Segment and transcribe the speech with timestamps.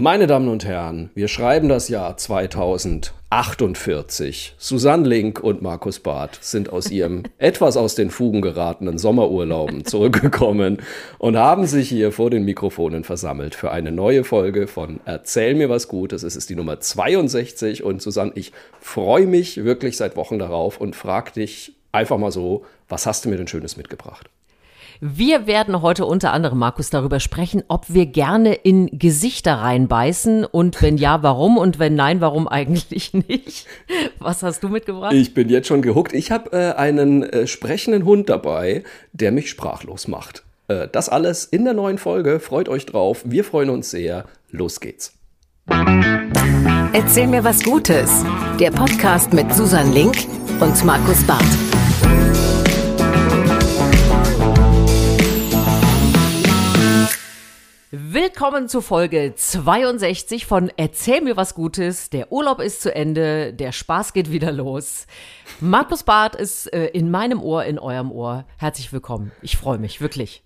[0.00, 4.54] Meine Damen und Herren, wir schreiben das Jahr 2048.
[4.56, 10.78] Susanne Link und Markus Barth sind aus ihrem etwas aus den Fugen geratenen Sommerurlauben zurückgekommen
[11.18, 15.68] und haben sich hier vor den Mikrofonen versammelt für eine neue Folge von Erzähl mir
[15.68, 16.22] was Gutes.
[16.22, 20.96] Es ist die Nummer 62 und Susanne, ich freue mich wirklich seit Wochen darauf und
[20.96, 24.30] frage dich einfach mal so, was hast du mir denn Schönes mitgebracht?
[25.02, 30.82] Wir werden heute unter anderem, Markus, darüber sprechen, ob wir gerne in Gesichter reinbeißen und
[30.82, 33.66] wenn ja, warum und wenn nein, warum eigentlich nicht.
[34.18, 35.14] Was hast du mitgebracht?
[35.14, 36.12] Ich bin jetzt schon gehuckt.
[36.12, 40.42] Ich habe äh, einen äh, sprechenden Hund dabei, der mich sprachlos macht.
[40.68, 42.38] Äh, das alles in der neuen Folge.
[42.38, 43.22] Freut euch drauf.
[43.24, 44.26] Wir freuen uns sehr.
[44.50, 45.14] Los geht's.
[46.92, 48.22] Erzähl mir was Gutes.
[48.58, 50.26] Der Podcast mit Susan Link
[50.60, 51.69] und Markus Barth.
[57.92, 62.08] Willkommen zu Folge 62 von Erzähl mir was Gutes.
[62.08, 65.08] Der Urlaub ist zu Ende, der Spaß geht wieder los.
[65.58, 68.44] Markus Barth ist äh, in meinem Ohr, in eurem Ohr.
[68.58, 69.32] Herzlich willkommen.
[69.42, 70.44] Ich freue mich, wirklich.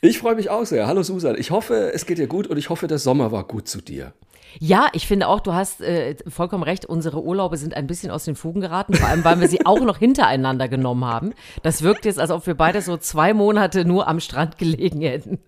[0.00, 0.86] Ich freue mich auch sehr.
[0.86, 1.36] Hallo Susan.
[1.38, 4.14] Ich hoffe, es geht dir gut und ich hoffe, der Sommer war gut zu dir.
[4.58, 8.24] Ja, ich finde auch, du hast äh, vollkommen recht, unsere Urlaube sind ein bisschen aus
[8.24, 11.34] den Fugen geraten, vor allem weil wir sie auch noch hintereinander genommen haben.
[11.62, 15.40] Das wirkt jetzt, als ob wir beide so zwei Monate nur am Strand gelegen hätten.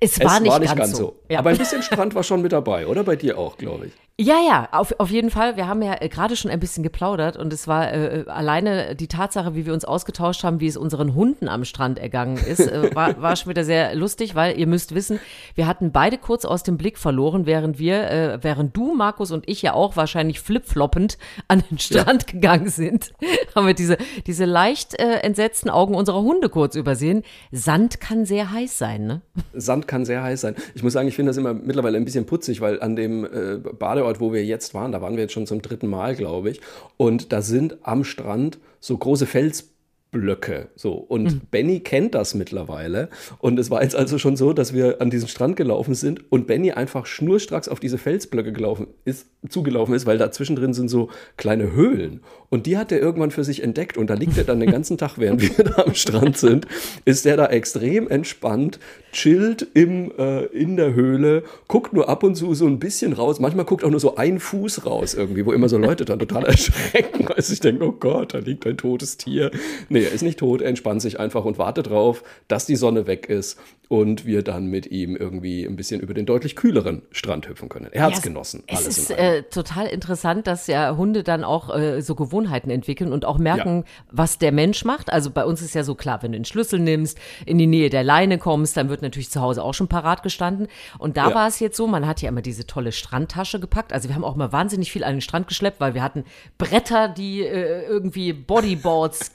[0.00, 0.96] Es war, es nicht, war nicht, ganz, ganz so.
[0.96, 1.20] so.
[1.28, 1.40] Ja.
[1.40, 3.04] Aber ein bisschen Strand war schon mit dabei, oder?
[3.04, 3.92] Bei dir auch, glaube ich.
[4.16, 5.56] Ja, ja, auf, auf jeden Fall.
[5.56, 8.94] Wir haben ja äh, gerade schon ein bisschen geplaudert und es war äh, äh, alleine
[8.94, 12.60] die Tatsache, wie wir uns ausgetauscht haben, wie es unseren Hunden am Strand ergangen ist,
[12.60, 15.18] äh, war, war schon wieder sehr lustig, weil ihr müsst wissen,
[15.56, 19.48] wir hatten beide kurz aus dem Blick verloren, während wir, äh, während du, Markus und
[19.48, 21.18] ich ja auch wahrscheinlich flipfloppend
[21.48, 22.32] an den Strand ja.
[22.34, 23.12] gegangen sind,
[23.56, 27.24] haben wir diese, diese leicht äh, entsetzten Augen unserer Hunde kurz übersehen.
[27.50, 29.22] Sand kann sehr heiß sein, ne?
[29.54, 30.54] Sand kann sehr heiß sein.
[30.74, 33.58] Ich muss sagen, ich finde das immer mittlerweile ein bisschen putzig, weil an dem äh,
[33.78, 36.50] Bade Badeort, wo wir jetzt waren, da waren wir jetzt schon zum dritten Mal, glaube
[36.50, 36.60] ich.
[36.96, 39.73] Und da sind am Strand so große Fels
[40.14, 40.68] Blöcke.
[40.76, 40.92] So.
[40.92, 41.40] Und mhm.
[41.50, 43.08] Benny kennt das mittlerweile.
[43.38, 46.46] Und es war jetzt also schon so, dass wir an diesen Strand gelaufen sind und
[46.46, 51.10] Benny einfach schnurstracks auf diese Felsblöcke gelaufen ist, zugelaufen ist, weil da zwischendrin sind so
[51.36, 52.20] kleine Höhlen.
[52.48, 53.98] Und die hat er irgendwann für sich entdeckt.
[53.98, 56.68] Und da liegt er dann den ganzen Tag, während wir da am Strand sind,
[57.04, 58.78] ist der da extrem entspannt,
[59.10, 63.40] chillt im, äh, in der Höhle, guckt nur ab und zu so ein bisschen raus.
[63.40, 66.44] Manchmal guckt auch nur so ein Fuß raus irgendwie, wo immer so Leute dann total
[66.46, 69.50] erschrecken, weil sie denken, oh Gott, da liegt ein totes Tier.
[69.88, 73.06] Nee, er ist nicht tot, er entspannt sich einfach und wartet drauf, dass die Sonne
[73.06, 77.48] weg ist und wir dann mit ihm irgendwie ein bisschen über den deutlich kühleren Strand
[77.48, 77.88] hüpfen können.
[77.92, 78.64] Er hat es genossen.
[78.66, 83.24] Es ist äh, total interessant, dass ja Hunde dann auch äh, so Gewohnheiten entwickeln und
[83.24, 84.04] auch merken, ja.
[84.10, 85.12] was der Mensch macht.
[85.12, 87.90] Also bei uns ist ja so klar, wenn du den Schlüssel nimmst, in die Nähe
[87.90, 90.68] der Leine kommst, dann wird natürlich zu Hause auch schon parat gestanden.
[90.98, 91.34] Und da ja.
[91.34, 93.92] war es jetzt so, man hat ja immer diese tolle Strandtasche gepackt.
[93.92, 96.24] Also wir haben auch mal wahnsinnig viel an den Strand geschleppt, weil wir hatten
[96.56, 99.14] Bretter, die äh, irgendwie Bodyboard,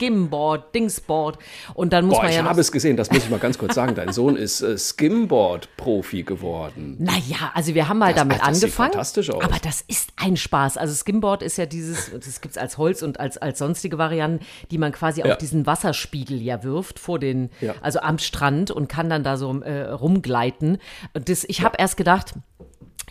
[0.60, 1.40] Skimboard, Dingsboard
[1.74, 3.58] und dann muss Boah, man ja ich habe es gesehen, das muss ich mal ganz
[3.58, 3.96] kurz sagen.
[3.96, 6.98] Dein Sohn ist äh, Skimboard-Profi geworden.
[7.00, 8.62] Naja, also wir haben mal das, damit das angefangen.
[8.62, 9.44] Sieht fantastisch aus.
[9.44, 10.78] Aber das ist ein Spaß.
[10.78, 14.46] Also Skimboard ist ja dieses, das gibt es als Holz und als, als sonstige Varianten,
[14.72, 15.32] die man quasi ja.
[15.32, 17.76] auf diesen Wasserspiegel ja wirft, vor den, ja.
[17.82, 20.78] also am Strand und kann dann da so äh, rumgleiten.
[21.14, 22.34] Und das, ich habe erst gedacht,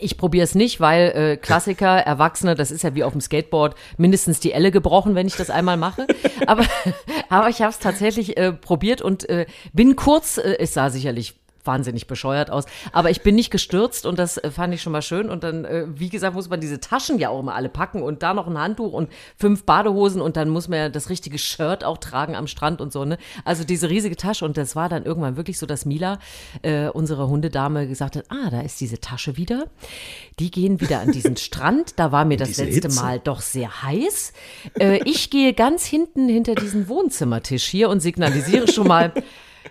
[0.00, 3.74] ich probiere es nicht, weil äh, Klassiker, Erwachsene, das ist ja wie auf dem Skateboard,
[3.96, 6.06] mindestens die Elle gebrochen, wenn ich das einmal mache.
[6.46, 6.64] Aber,
[7.28, 11.34] aber ich habe es tatsächlich äh, probiert und äh, bin kurz, äh, es sah sicherlich
[11.68, 12.64] wahnsinnig bescheuert aus.
[12.90, 15.30] Aber ich bin nicht gestürzt und das äh, fand ich schon mal schön.
[15.30, 18.24] Und dann, äh, wie gesagt, muss man diese Taschen ja auch immer alle packen und
[18.24, 21.84] da noch ein Handtuch und fünf Badehosen und dann muss man ja das richtige Shirt
[21.84, 23.18] auch tragen am Strand und so, ne?
[23.44, 26.18] Also diese riesige Tasche und das war dann irgendwann wirklich so, dass Mila,
[26.62, 29.66] äh, unsere Hundedame, gesagt hat, ah, da ist diese Tasche wieder.
[30.38, 31.98] Die gehen wieder an diesen Strand.
[31.98, 33.00] Da war mir das letzte Hitze.
[33.00, 34.32] Mal doch sehr heiß.
[34.78, 39.12] Äh, ich gehe ganz hinten hinter diesen Wohnzimmertisch hier und signalisiere schon mal,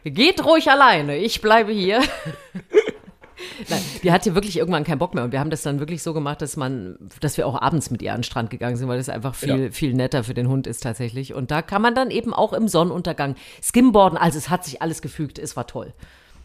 [0.03, 2.01] Geht ruhig alleine, ich bleibe hier.
[3.69, 6.13] Nein, die hatte wirklich irgendwann keinen Bock mehr und wir haben das dann wirklich so
[6.13, 8.97] gemacht, dass man, dass wir auch abends mit ihr an den Strand gegangen sind, weil
[8.97, 9.71] das einfach viel, ja.
[9.71, 11.33] viel netter für den Hund ist tatsächlich.
[11.33, 14.17] Und da kann man dann eben auch im Sonnenuntergang skimboarden.
[14.17, 15.93] Also es hat sich alles gefügt, es war toll.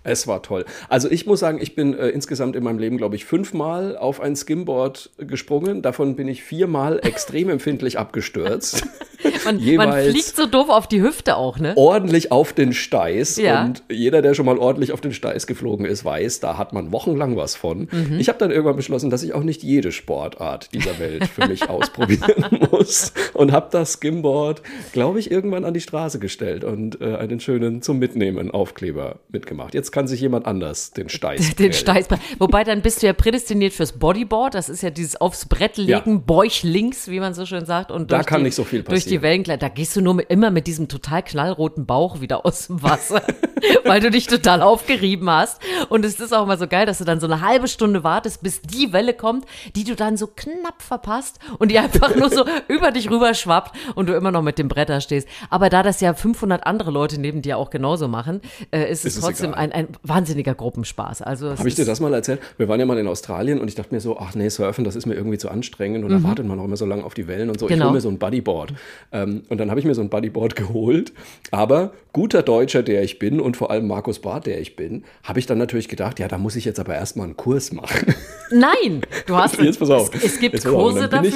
[0.05, 0.65] Es war toll.
[0.89, 4.21] Also ich muss sagen, ich bin äh, insgesamt in meinem Leben, glaube ich, fünfmal auf
[4.21, 5.83] ein Skimboard gesprungen.
[5.83, 8.85] Davon bin ich viermal extrem empfindlich abgestürzt.
[9.45, 11.75] man, man, fliegt so doof auf die Hüfte auch, ne?
[11.77, 13.37] Ordentlich auf den Steiß.
[13.37, 13.65] Ja.
[13.65, 16.91] Und jeder, der schon mal ordentlich auf den Steiß geflogen ist, weiß, da hat man
[16.91, 17.89] wochenlang was von.
[17.91, 18.17] Mhm.
[18.19, 21.69] Ich habe dann irgendwann beschlossen, dass ich auch nicht jede Sportart dieser Welt für mich
[21.69, 23.13] ausprobieren muss.
[23.35, 24.63] Und habe das Skimboard,
[24.93, 29.75] glaube ich, irgendwann an die Straße gestellt und äh, einen schönen zum Mitnehmen Aufkleber mitgemacht.
[29.75, 31.55] Jetzt kann sich jemand anders den Steiß.
[31.57, 32.09] Den Steiß.
[32.39, 34.55] Wobei dann bist du ja prädestiniert fürs Bodyboard.
[34.55, 36.23] Das ist ja dieses aufs Brett legen, ja.
[36.27, 37.91] Bäuch links, wie man so schön sagt.
[37.91, 39.01] Und da kann die, nicht so viel passieren.
[39.01, 42.45] Durch die Wellen, da gehst du nur mit, immer mit diesem total knallroten Bauch wieder
[42.45, 43.23] aus dem Wasser,
[43.85, 45.61] weil du dich total aufgerieben hast.
[45.89, 48.43] Und es ist auch immer so geil, dass du dann so eine halbe Stunde wartest,
[48.43, 49.47] bis die Welle kommt,
[49.77, 53.77] die du dann so knapp verpasst und die einfach nur so über dich rüber schwappt
[53.95, 55.29] und du immer noch mit dem Bretter stehst.
[55.51, 58.41] Aber da das ja 500 andere Leute neben dir auch genauso machen,
[58.71, 61.23] äh, ist, ist es trotzdem ein, ein wahnsinniger Gruppenspaß.
[61.23, 62.41] Also Habe ich dir das mal erzählt?
[62.59, 64.97] Wir waren ja mal in Australien und ich dachte mir so, ach nee, Surfen, das
[64.97, 66.23] ist mir irgendwie zu anstrengend und mhm.
[66.23, 67.67] da wartet man auch immer so lange auf die Wellen und so.
[67.67, 67.77] Genau.
[67.77, 68.75] Ich hole mir so ein Buddyboard.
[69.13, 71.13] Ähm, und dann habe ich mir so ein Buddyboard geholt.
[71.51, 75.39] Aber guter Deutscher, der ich bin und vor allem Markus Barth, der ich bin, habe
[75.39, 78.15] ich dann natürlich gedacht, ja, da muss ich jetzt aber erstmal einen Kurs machen.
[78.51, 80.15] Nein, du hast jetzt pass auf.
[80.15, 81.29] Es, es gibt Kurse dafür.
[81.29, 81.35] Ich,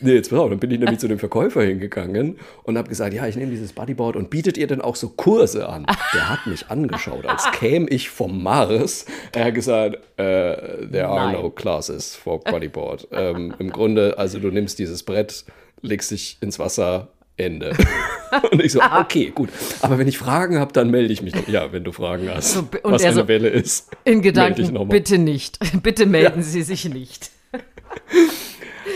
[0.00, 3.14] Nee, jetzt pass auf, dann bin ich nämlich zu dem Verkäufer hingegangen und habe gesagt,
[3.14, 5.86] ja, ich nehme dieses Bodyboard und bietet ihr denn auch so Kurse an?
[6.12, 9.06] Der hat mich angeschaut, als käme ich vom Mars.
[9.32, 11.42] Er hat gesagt, uh, there are Nein.
[11.42, 13.08] no classes for Bodyboard.
[13.12, 15.44] ähm, Im Grunde, also du nimmst dieses Brett,
[15.80, 17.76] legst dich ins Wasser, Ende.
[18.52, 19.48] und ich so, okay, gut.
[19.82, 21.48] Aber wenn ich Fragen habe, dann melde ich mich noch.
[21.48, 23.90] Ja, wenn du Fragen hast, so, was eine so, Welle ist.
[24.04, 25.58] In Gedanken, bitte nicht.
[25.82, 26.42] Bitte melden ja.
[26.42, 27.30] Sie sich nicht.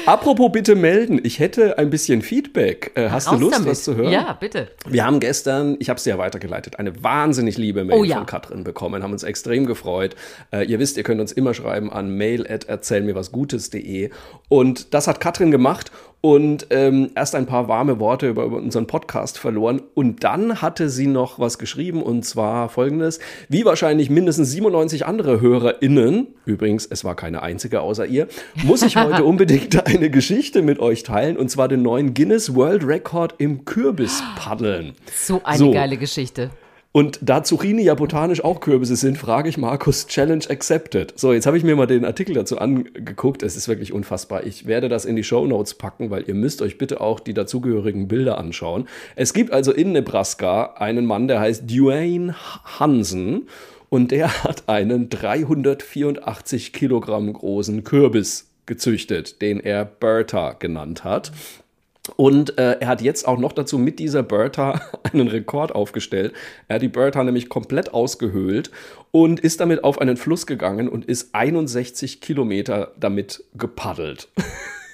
[0.06, 2.92] Apropos bitte melden, ich hätte ein bisschen Feedback.
[2.94, 3.70] Äh, hast Raus du Lust, damit.
[3.70, 4.12] was zu hören?
[4.12, 4.68] Ja, bitte.
[4.86, 8.16] Wir haben gestern, ich habe es ja weitergeleitet, eine wahnsinnig liebe Mail oh, ja.
[8.16, 10.16] von Katrin bekommen, haben uns extrem gefreut.
[10.52, 14.10] Äh, ihr wisst, ihr könnt uns immer schreiben an mail@erzählmirwasgutes.de
[14.48, 18.86] und das hat Katrin gemacht und ähm, erst ein paar warme Worte über, über, unseren
[18.86, 19.82] Podcast verloren.
[19.94, 25.40] Und dann hatte sie noch was geschrieben und zwar folgendes: Wie wahrscheinlich mindestens 97 andere
[25.40, 28.26] HörerInnen, übrigens, es war keine einzige außer ihr,
[28.64, 32.84] muss ich heute unbedingt eine Geschichte mit euch teilen und zwar den neuen Guinness World
[32.84, 34.94] Record im Kürbispaddeln.
[35.14, 35.70] So eine so.
[35.70, 36.50] geile Geschichte.
[36.90, 41.12] Und da Zucchini ja botanisch auch Kürbisse sind, frage ich Markus, Challenge accepted.
[41.16, 43.42] So, jetzt habe ich mir mal den Artikel dazu angeguckt.
[43.42, 44.44] Es ist wirklich unfassbar.
[44.46, 47.34] Ich werde das in die Show Notes packen, weil ihr müsst euch bitte auch die
[47.34, 48.88] dazugehörigen Bilder anschauen.
[49.16, 52.34] Es gibt also in Nebraska einen Mann, der heißt Dwayne
[52.80, 53.48] Hansen
[53.90, 61.32] und der hat einen 384 Kilogramm großen Kürbis gezüchtet, den er Bertha genannt hat.
[62.16, 64.80] Und äh, er hat jetzt auch noch dazu mit dieser Bertha
[65.12, 66.32] einen Rekord aufgestellt.
[66.68, 68.70] Er hat die Bertha nämlich komplett ausgehöhlt
[69.10, 74.28] und ist damit auf einen Fluss gegangen und ist 61 Kilometer damit gepaddelt.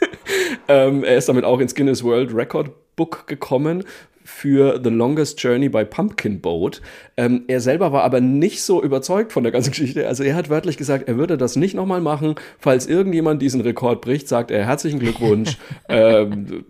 [0.69, 3.85] ähm, er ist damit auch ins Guinness World Record Book gekommen
[4.25, 6.81] für The Longest Journey by Pumpkin Boat.
[7.17, 10.09] Ähm, er selber war aber nicht so überzeugt von der ganzen Geschichte.
[10.09, 12.35] Also er hat wörtlich gesagt, er würde das nicht nochmal machen.
[12.59, 15.59] Falls irgendjemand diesen Rekord bricht, sagt er herzlichen Glückwunsch.
[15.89, 16.65] ähm,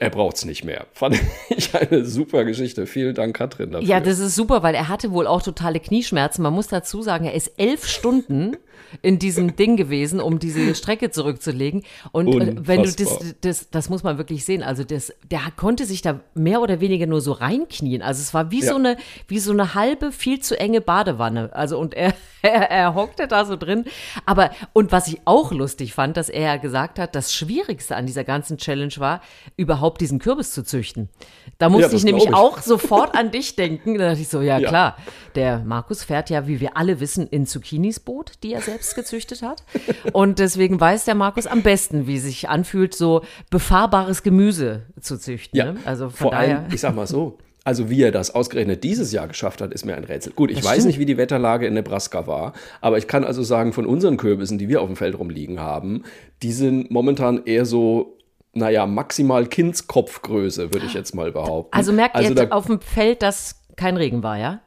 [0.00, 0.86] er braucht es nicht mehr.
[0.92, 2.86] Fand ich eine super Geschichte.
[2.86, 3.72] Vielen Dank, Katrin.
[3.72, 3.86] Dafür.
[3.86, 6.42] Ja, das ist super, weil er hatte wohl auch totale Knieschmerzen.
[6.42, 8.56] Man muss dazu sagen, er ist elf Stunden
[9.02, 11.82] in diesem Ding gewesen, um diese Strecke zurückzulegen.
[12.12, 12.66] Und Unfassbar.
[12.66, 14.62] wenn du das, das, das muss man wirklich sehen.
[14.62, 18.02] Also das, der konnte sich da mehr oder weniger nur so reinknien.
[18.02, 18.68] Also es war wie ja.
[18.68, 18.96] so eine,
[19.26, 21.50] wie so eine halbe, viel zu enge Badewanne.
[21.52, 23.86] Also und er, er, er hockte da so drin.
[24.26, 28.22] Aber, und was ich auch lustig fand, dass er gesagt hat, das Schwierigste an dieser
[28.22, 29.20] ganzen Challenge war,
[29.56, 31.08] überhaupt diesen Kürbis zu züchten.
[31.58, 32.34] Da musste ja, ich nämlich ich.
[32.34, 33.98] auch sofort an dich denken.
[33.98, 34.96] Da dachte ich so, ja, ja klar,
[35.34, 39.42] der Markus fährt ja, wie wir alle wissen, in Zucchinis Boot, die er selbst gezüchtet
[39.42, 39.62] hat.
[40.12, 45.58] Und deswegen weiß der Markus am besten, wie sich anfühlt, so befahrbares Gemüse zu züchten.
[45.58, 45.80] Ja, ne?
[45.84, 46.59] also vor daher.
[46.72, 49.96] Ich sag mal so, also wie er das ausgerechnet dieses Jahr geschafft hat, ist mir
[49.96, 50.32] ein Rätsel.
[50.32, 50.86] Gut, ich das weiß stimmt.
[50.86, 54.58] nicht, wie die Wetterlage in Nebraska war, aber ich kann also sagen, von unseren Kürbissen,
[54.58, 56.04] die wir auf dem Feld rumliegen haben,
[56.42, 58.16] die sind momentan eher so
[58.52, 61.76] naja, maximal Kindskopfgröße, würde ich jetzt mal behaupten.
[61.76, 64.60] Also merkt also ihr auf dem Feld, dass kein Regen war, ja?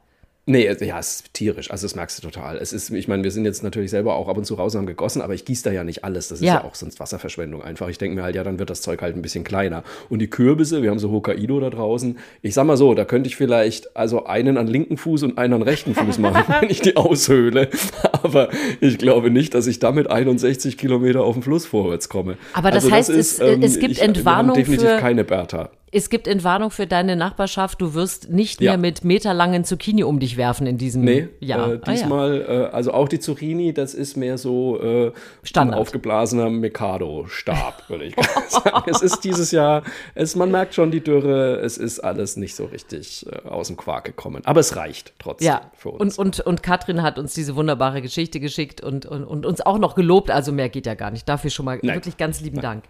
[0.46, 1.70] Nee, ja, es ist tierisch.
[1.70, 2.58] Also das merkst du total.
[2.58, 4.80] Es ist, ich meine, wir sind jetzt natürlich selber auch ab und zu raus und
[4.80, 6.28] haben gegossen, aber ich gieße da ja nicht alles.
[6.28, 7.88] Das ist ja, ja auch sonst Wasserverschwendung einfach.
[7.88, 9.84] Ich denke mir halt, ja, dann wird das Zeug halt ein bisschen kleiner.
[10.10, 12.18] Und die Kürbisse, wir haben so Hokkaido da draußen.
[12.42, 15.54] Ich sag mal so, da könnte ich vielleicht also einen an linken Fuß und einen
[15.54, 17.70] an rechten Fuß machen, wenn ich die aushöhle.
[18.12, 18.50] Aber
[18.82, 22.36] ich glaube nicht, dass ich damit 61 Kilometer auf dem Fluss vorwärts komme.
[22.52, 25.24] Aber das also heißt, das ist, es, ähm, es gibt ich, Entwarnung definitiv für, keine
[25.24, 27.80] Bertha es gibt Entwarnung für deine Nachbarschaft.
[27.80, 31.74] Du wirst nicht mehr mit meterlangen Zucchini um dich werfen in diesem nee, Jahr.
[31.74, 32.62] Äh, diesmal, ah, ja.
[32.64, 35.12] äh, also auch die Zucchini, das ist mehr so äh,
[35.56, 38.16] ein aufgeblasener Mikado-Stab, würde ich
[38.48, 38.90] sagen.
[38.90, 39.84] es ist dieses Jahr,
[40.16, 43.76] es, man merkt schon die Dürre, es ist alles nicht so richtig äh, aus dem
[43.76, 44.42] Quark gekommen.
[44.44, 45.70] Aber es reicht trotzdem ja.
[45.76, 46.18] für uns.
[46.18, 49.78] Und, und, und Katrin hat uns diese wunderbare Geschichte geschickt und, und, und uns auch
[49.78, 50.32] noch gelobt.
[50.32, 51.28] Also mehr geht ja gar nicht.
[51.28, 51.94] Dafür schon mal Nein.
[51.94, 52.62] wirklich ganz lieben Nein.
[52.62, 52.84] Dank.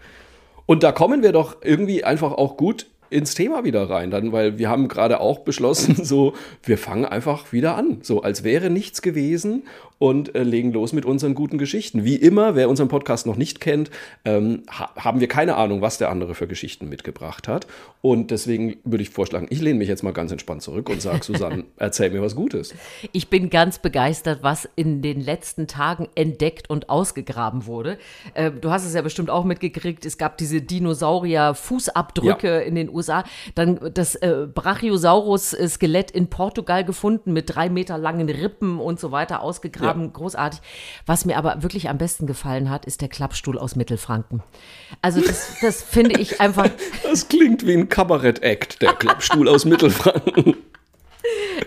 [0.67, 4.59] Und da kommen wir doch irgendwie einfach auch gut ins Thema wieder rein, dann, weil
[4.59, 9.03] wir haben gerade auch beschlossen, so, wir fangen einfach wieder an, so als wäre nichts
[9.03, 9.63] gewesen
[9.99, 12.05] und äh, legen los mit unseren guten Geschichten.
[12.05, 13.91] Wie immer, wer unseren Podcast noch nicht kennt,
[14.25, 17.67] ähm, ha haben wir keine Ahnung, was der andere für Geschichten mitgebracht hat.
[18.01, 21.23] Und deswegen würde ich vorschlagen, ich lehne mich jetzt mal ganz entspannt zurück und sage,
[21.23, 22.75] Susanne, erzähl mir was Gutes.
[23.13, 27.99] Ich bin ganz begeistert, was in den letzten Tagen entdeckt und ausgegraben wurde.
[28.35, 32.59] Äh, du hast es ja bestimmt auch mitgekriegt, es gab diese Dinosaurier-Fußabdrücke ja.
[32.59, 33.25] in den USA.
[33.55, 39.41] Dann das äh, Brachiosaurus-Skelett in Portugal gefunden mit drei Meter langen Rippen und so weiter
[39.41, 40.11] ausgegraben ja.
[40.13, 40.61] großartig.
[41.07, 44.43] Was mir aber wirklich am besten gefallen hat, ist der Klappstuhl aus Mittelfranken.
[45.03, 46.69] Also das, das finde ich einfach.
[47.03, 50.57] Das klingt wie ein Kabarett-Act, der Klappstuhl aus Mittelfranken.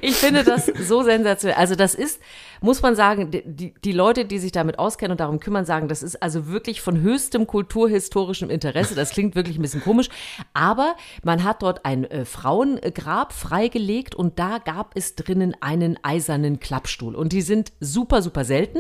[0.02, 1.58] Ich finde das so sensationell.
[1.58, 2.22] Also das ist,
[2.62, 6.04] muss man sagen, die, die Leute, die sich damit auskennen und darum kümmern, sagen, das
[6.04, 8.96] ist also wirklich von höchstem kulturhistorischem Interesse.
[8.96, 10.10] Das klingt wirklich ein bisschen komisch.
[10.54, 16.60] Aber man hat dort ein äh, Frauengrab freigelegt und da gab es drinnen einen eisernen
[16.60, 17.16] Klappstuhl.
[17.16, 18.80] Und die sind super, super selten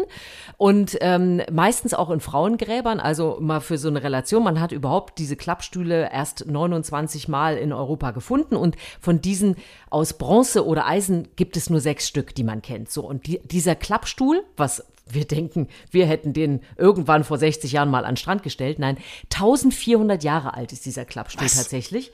[0.57, 2.99] und ähm, meistens auch in Frauengräbern.
[2.99, 4.43] Also mal für so eine Relation.
[4.43, 9.55] Man hat überhaupt diese Klappstühle erst 29 Mal in Europa gefunden und von diesen
[9.89, 12.91] aus Bronze oder Eisen gibt es nur sechs Stück, die man kennt.
[12.91, 17.71] So und die, diese dieser Klappstuhl, was wir denken, wir hätten den irgendwann vor 60
[17.71, 18.79] Jahren mal an den Strand gestellt.
[18.79, 18.97] Nein,
[19.33, 21.55] 1400 Jahre alt ist dieser Klappstuhl was?
[21.55, 22.11] tatsächlich.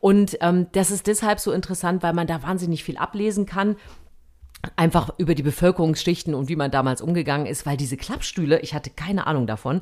[0.00, 3.76] Und ähm, das ist deshalb so interessant, weil man da wahnsinnig viel ablesen kann
[4.76, 8.90] einfach über die Bevölkerungsschichten und wie man damals umgegangen ist, weil diese Klappstühle, ich hatte
[8.90, 9.80] keine Ahnung davon,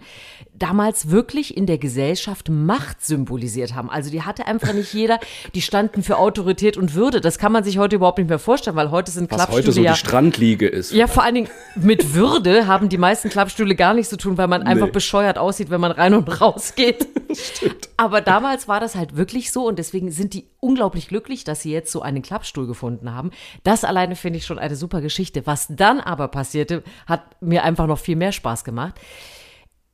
[0.55, 3.91] damals wirklich in der Gesellschaft Macht symbolisiert haben.
[3.91, 5.21] Also die hatte einfach nicht jeder,
[5.55, 7.21] die standen für Autorität und Würde.
[7.21, 9.73] Das kann man sich heute überhaupt nicht mehr vorstellen, weil heute sind Was Klappstühle heute
[9.73, 10.93] so ja, die Strandliege ist.
[10.93, 14.49] Ja, vor allen Dingen mit Würde haben die meisten Klappstühle gar nichts zu tun, weil
[14.49, 14.69] man nee.
[14.69, 17.07] einfach bescheuert aussieht, wenn man rein und raus geht.
[17.33, 17.91] Stimmt.
[17.99, 21.71] Aber damals war das halt wirklich so und deswegen sind die unglaublich glücklich, dass sie
[21.71, 23.31] jetzt so einen Klappstuhl gefunden haben.
[23.63, 25.47] Das alleine finde ich schon ein eine super Geschichte.
[25.47, 28.95] Was dann aber passierte, hat mir einfach noch viel mehr Spaß gemacht.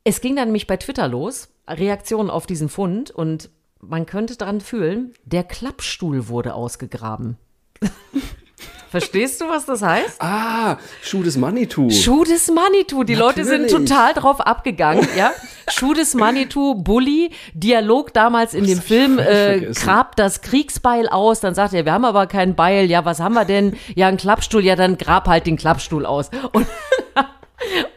[0.03, 4.61] Es ging dann nämlich bei Twitter los, Reaktionen auf diesen Fund und man könnte daran
[4.61, 7.37] fühlen, der Klappstuhl wurde ausgegraben.
[8.99, 10.21] Verstehst du, was das heißt?
[10.21, 11.89] Ah, Schuh des Manitou.
[11.89, 13.03] Schuh des Manitou.
[13.03, 13.37] Die Natürlich.
[13.37, 15.31] Leute sind total drauf abgegangen, ja.
[15.69, 21.39] Schuh des Manitou, Bully, Dialog damals in was dem Film, äh, grab das Kriegsbeil aus.
[21.41, 22.85] Dann sagt er, wir haben aber keinen Beil.
[22.85, 23.75] Ja, was haben wir denn?
[23.95, 24.63] Ja, einen Klappstuhl.
[24.63, 26.29] Ja, dann grab halt den Klappstuhl aus.
[26.53, 26.65] Und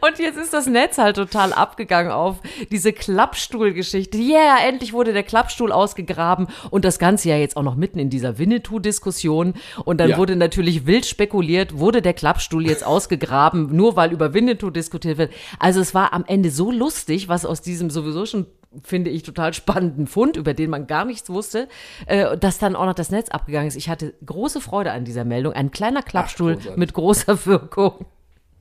[0.01, 2.37] Und jetzt ist das Netz halt total abgegangen auf
[2.71, 4.17] diese Klappstuhlgeschichte.
[4.17, 8.09] Yeah, endlich wurde der Klappstuhl ausgegraben und das Ganze ja jetzt auch noch mitten in
[8.09, 9.53] dieser Winnetou-Diskussion.
[9.85, 10.17] Und dann ja.
[10.17, 15.31] wurde natürlich wild spekuliert, wurde der Klappstuhl jetzt ausgegraben, nur weil über Winnetou diskutiert wird.
[15.59, 18.47] Also es war am Ende so lustig, was aus diesem sowieso schon
[18.83, 21.67] finde ich, total spannenden Fund, über den man gar nichts wusste,
[22.05, 23.75] äh, dass dann auch noch das Netz abgegangen ist.
[23.75, 25.51] Ich hatte große Freude an dieser Meldung.
[25.51, 28.05] Ein kleiner Klappstuhl Ach, mit großer Wirkung.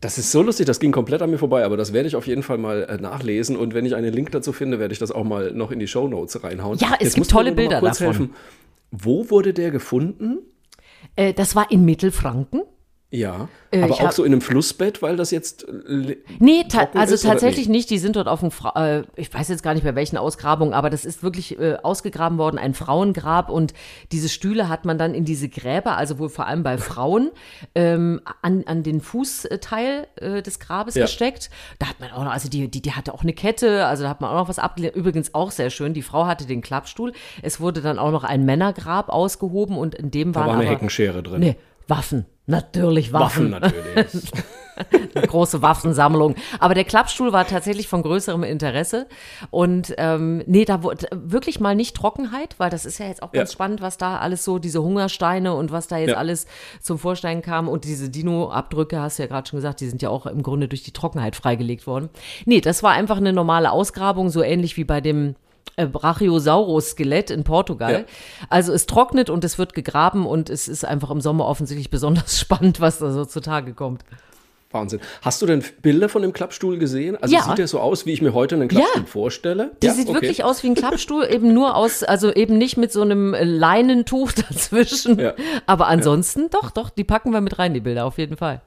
[0.00, 2.26] Das ist so lustig, das ging komplett an mir vorbei, aber das werde ich auf
[2.26, 5.12] jeden Fall mal äh, nachlesen und wenn ich einen Link dazu finde, werde ich das
[5.12, 6.78] auch mal noch in die Show Notes reinhauen.
[6.78, 8.07] Ja, es Jetzt gibt tolle Bilder davon.
[8.07, 8.35] Helfen.
[8.90, 10.38] Wo wurde der gefunden?
[11.16, 12.62] Äh, das war in Mittelfranken.
[13.12, 15.67] Ja, äh, aber auch hab, so in einem Flussbett, weil das jetzt.
[16.38, 17.90] Nee, ta also ist, tatsächlich nicht?
[17.90, 17.90] nicht.
[17.90, 20.75] Die sind dort auf dem, Fra äh, ich weiß jetzt gar nicht bei welchen Ausgrabungen,
[20.75, 23.50] aber das ist wirklich äh, ausgegraben worden, ein Frauengrab.
[23.50, 23.75] Und
[24.12, 27.33] diese Stühle hat man dann in diese Gräber, also wohl vor allem bei Frauen,
[27.75, 31.07] ähm, an, an den Fußteil äh, des Grabes ja.
[31.07, 31.50] gesteckt.
[31.81, 34.09] Da hat man auch noch, also die, die, die hatte auch eine Kette, also da
[34.09, 34.95] hat man auch noch was abgelehnt.
[34.95, 37.12] Übrigens auch sehr schön, die Frau hatte den Klappstuhl.
[37.43, 40.43] Es wurde dann auch noch ein Männergrab ausgehoben und in dem war.
[40.43, 41.40] Da war eine aber, Heckenschere drin.
[41.40, 41.57] Nee,
[41.88, 42.26] Waffen.
[42.50, 43.52] Natürlich Waffen.
[43.52, 44.33] Waffen natürlich.
[45.14, 46.35] Eine große Waffensammlung.
[46.59, 49.07] Aber der Klappstuhl war tatsächlich von größerem Interesse.
[49.50, 53.33] Und ähm, nee, da wurde wirklich mal nicht Trockenheit, weil das ist ja jetzt auch
[53.33, 53.52] ganz ja.
[53.52, 56.16] spannend, was da alles so, diese Hungersteine und was da jetzt ja.
[56.16, 56.47] alles
[56.80, 57.69] zum Vorschein kam.
[57.69, 60.69] Und diese Dino-Abdrücke, hast du ja gerade schon gesagt, die sind ja auch im Grunde
[60.69, 62.09] durch die Trockenheit freigelegt worden.
[62.47, 65.35] Nee, das war einfach eine normale Ausgrabung, so ähnlich wie bei dem
[65.76, 67.93] Brachiosaurus-Skelett in Portugal.
[67.93, 68.05] Ja.
[68.49, 72.38] Also es trocknet und es wird gegraben und es ist einfach im Sommer offensichtlich besonders
[72.40, 74.02] spannend, was da so zutage kommt.
[74.73, 75.00] Wahnsinn.
[75.23, 77.17] Hast du denn Bilder von dem Klappstuhl gesehen?
[77.21, 77.43] Also Ja.
[77.43, 79.07] sieht der so aus, wie ich mir heute einen Klappstuhl Ja.
[79.07, 79.73] vorstelle?
[79.83, 80.14] Der Ja, sieht okay.
[80.21, 83.43] wirklich aus wie ein Klappstuhl, eben nur aus, also eben nicht mit so einem äh,
[83.43, 85.21] Leinentuch dazwischen.
[85.67, 88.61] Aber ansonsten, doch, doch, die packen wir mit rein, die Bilder, auf jeden Fall.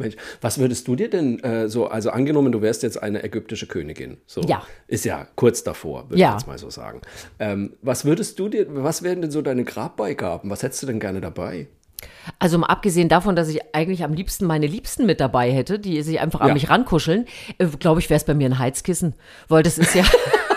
[0.00, 3.66] Mensch, was würdest du dir denn äh, so, also angenommen, du wärst jetzt eine ägyptische
[3.66, 4.18] Königin.
[4.26, 4.62] So, Ja.
[4.88, 6.30] Ist ja kurz davor, würde Ja.
[6.30, 7.00] ich jetzt mal so sagen.
[7.38, 10.50] Ähm, was würdest du dir, was wären denn so deine Grabbeigaben?
[10.50, 11.68] Was hättest du denn gerne dabei?
[12.38, 16.00] Also mal abgesehen davon, dass ich eigentlich am liebsten meine Liebsten mit dabei hätte, die
[16.02, 16.54] sich einfach an Ja.
[16.54, 17.26] mich rankuscheln,
[17.58, 19.14] äh, glaube ich, wäre es bei mir ein Heizkissen.
[19.48, 20.04] Weil das ist ja,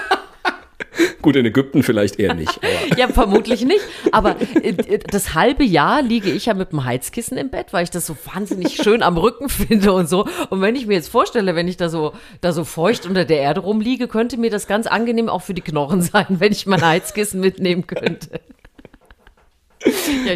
[1.24, 2.60] Gut, in Ägypten vielleicht eher nicht.
[2.98, 3.80] Ja vermutlich nicht,
[4.12, 7.90] aber äh, das halbe Jahr liege ich ja mit dem Heizkissen im Bett, weil ich
[7.90, 10.28] das so wahnsinnig schön am Rücken finde und so.
[10.52, 13.40] Und wenn ich mir jetzt vorstelle, wenn ich da so, da so feucht unter der
[13.40, 16.86] Erde rumliege, könnte mir das ganz angenehm auch für die Knochen sein, wenn ich mein
[16.86, 18.40] Heizkissen mitnehmen könnte.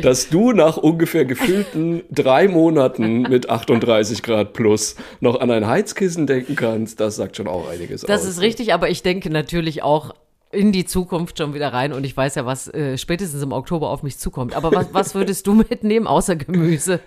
[0.01, 6.27] Dass du nach ungefähr gefühlten drei Monaten mit 38 Grad plus noch an ein Heizkissen
[6.27, 8.27] denken kannst, das sagt schon auch einiges Das aus.
[8.27, 10.13] ist richtig, aber ich denke natürlich auch
[10.51, 13.89] in die Zukunft schon wieder rein und ich weiß ja, was äh, spätestens im Oktober
[13.89, 14.55] auf mich zukommt.
[14.55, 16.99] Aber was, was würdest du mitnehmen außer Gemüse?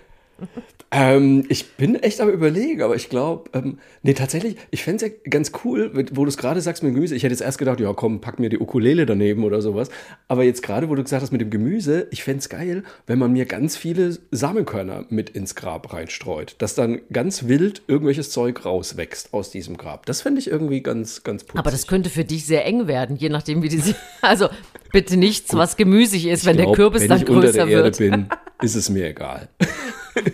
[0.93, 5.09] Ähm, ich bin echt am überlegen, aber ich glaube, ähm, nee, tatsächlich, ich fände es
[5.11, 7.15] ja ganz cool, wo du es gerade sagst mit dem Gemüse.
[7.15, 9.89] Ich hätte jetzt erst gedacht, ja komm, pack mir die Ukulele daneben oder sowas.
[10.27, 13.19] Aber jetzt gerade, wo du gesagt hast mit dem Gemüse, ich fände es geil, wenn
[13.19, 16.55] man mir ganz viele Samenkörner mit ins Grab reinstreut.
[16.57, 20.05] Dass dann ganz wild irgendwelches Zeug rauswächst aus diesem Grab.
[20.07, 21.59] Das fände ich irgendwie ganz, ganz putzig.
[21.59, 23.81] Aber das könnte für dich sehr eng werden, je nachdem, wie die.
[24.21, 24.49] Also
[24.91, 27.65] bitte nichts, was gemüsig ist, wenn Ich der glaub, Kürbis wenn dann ich unter größer
[27.65, 27.97] der Erde wird.
[27.97, 28.27] bin,
[28.61, 29.47] ist es mir egal.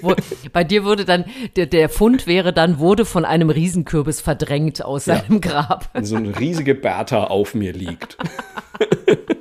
[0.01, 0.15] Wo,
[0.51, 5.05] bei dir würde dann, der, der Fund wäre dann, wurde von einem Riesenkürbis verdrängt aus
[5.05, 5.89] seinem Grab.
[5.93, 8.17] Wenn so eine riesige Bertha auf mir liegt.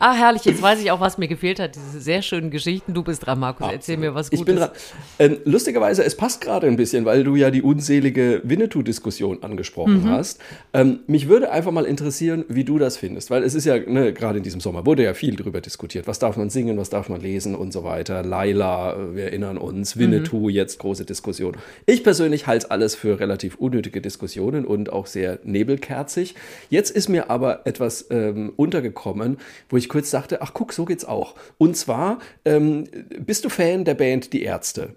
[0.00, 1.74] Ah, herrlich, jetzt weiß ich auch, was mir gefehlt hat.
[1.76, 2.94] Diese sehr schönen Geschichten.
[2.94, 3.66] Du bist dran, Markus.
[3.70, 4.40] Erzähl mir was Gutes.
[4.40, 4.70] Ich bin dran.
[5.18, 10.10] Ähm, lustigerweise, es passt gerade ein bisschen, weil du ja die unselige Winnetou-Diskussion angesprochen Mhm.
[10.10, 10.40] hast.
[10.72, 14.12] Ähm, mich würde einfach mal interessieren, wie du das findest, weil es ist ja, ne,
[14.12, 16.06] gerade in diesem Sommer wurde ja viel darüber diskutiert.
[16.06, 18.22] Was darf man singen, was darf man lesen und so weiter.
[18.22, 20.00] Laila, äh, wir erinnern uns, Mhm.
[20.00, 21.56] Winnetou, jetzt große Diskussion.
[21.86, 26.34] Ich persönlich halte es alles für relativ unnötige Diskussionen und auch sehr nebelkerzig.
[26.70, 29.38] Jetzt ist mir aber etwas ähm, untergekommen,
[29.68, 31.34] wo ich kurz dachte, ach guck, so geht's auch.
[31.58, 32.84] Und zwar, ähm,
[33.18, 34.96] bist du Fan der Band Die Ärzte?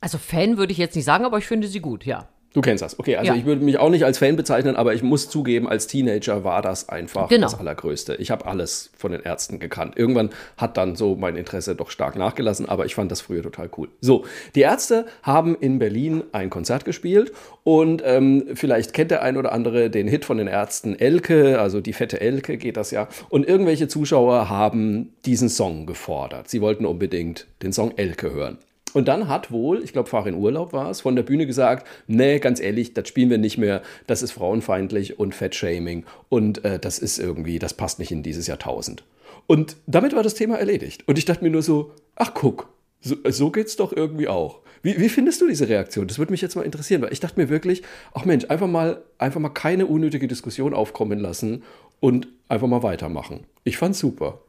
[0.00, 2.28] Also Fan würde ich jetzt nicht sagen, aber ich finde sie gut, ja.
[2.54, 2.98] Du kennst das.
[2.98, 3.38] Okay, also Ja.
[3.38, 6.62] ich würde mich auch nicht als Fan bezeichnen, aber ich muss zugeben, als Teenager war
[6.62, 7.46] das einfach Genau.
[7.46, 8.14] das Allergrößte.
[8.16, 9.98] Ich habe alles von den Ärzten gekannt.
[9.98, 13.68] Irgendwann hat dann so mein Interesse doch stark nachgelassen, aber ich fand das früher total
[13.76, 13.88] cool.
[14.00, 14.24] So,
[14.54, 17.32] die Ärzte haben in Berlin ein Konzert gespielt
[17.64, 21.80] und ähm, vielleicht kennt der ein oder andere den Hit von den Ärzten Elke, also
[21.82, 23.08] die fette Elke geht das ja.
[23.28, 26.48] Und irgendwelche Zuschauer haben diesen Song gefordert.
[26.48, 28.56] Sie wollten unbedingt den Song Elke hören.
[28.94, 31.86] Und dann hat wohl, ich glaube, Fahr in Urlaub war es, von der Bühne gesagt,
[32.06, 36.78] nee, ganz ehrlich, das spielen wir nicht mehr, das ist frauenfeindlich und Fettshaming und äh,
[36.78, 39.04] das ist irgendwie, das passt nicht in dieses Jahrtausend.
[39.46, 41.06] Und damit war das Thema erledigt.
[41.06, 42.68] Und ich dachte mir nur so, ach guck,
[43.00, 44.60] so, so geht's doch irgendwie auch.
[44.82, 46.06] Wie, wie findest du diese Reaktion?
[46.06, 49.02] Das würde mich jetzt mal interessieren, weil ich dachte mir wirklich, ach Mensch, einfach mal,
[49.18, 51.62] einfach mal keine unnötige Diskussion aufkommen lassen
[52.00, 53.44] und einfach mal weitermachen.
[53.64, 54.40] Ich fand's super.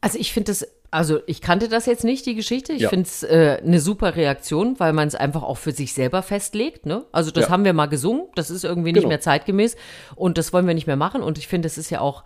[0.00, 2.72] Also ich finde das, also ich kannte das jetzt nicht, die Geschichte.
[2.74, 2.88] Ich Ja.
[2.90, 6.86] finde es äh, eine super Reaktion, weil man es einfach auch für sich selber festlegt.
[6.86, 7.04] Ne?
[7.12, 7.50] Also das Ja.
[7.50, 9.08] haben wir mal gesungen, das ist irgendwie nicht Genau.
[9.08, 9.74] mehr zeitgemäß
[10.16, 11.22] und das wollen wir nicht mehr machen.
[11.22, 12.22] Und ich finde, es ist ja auch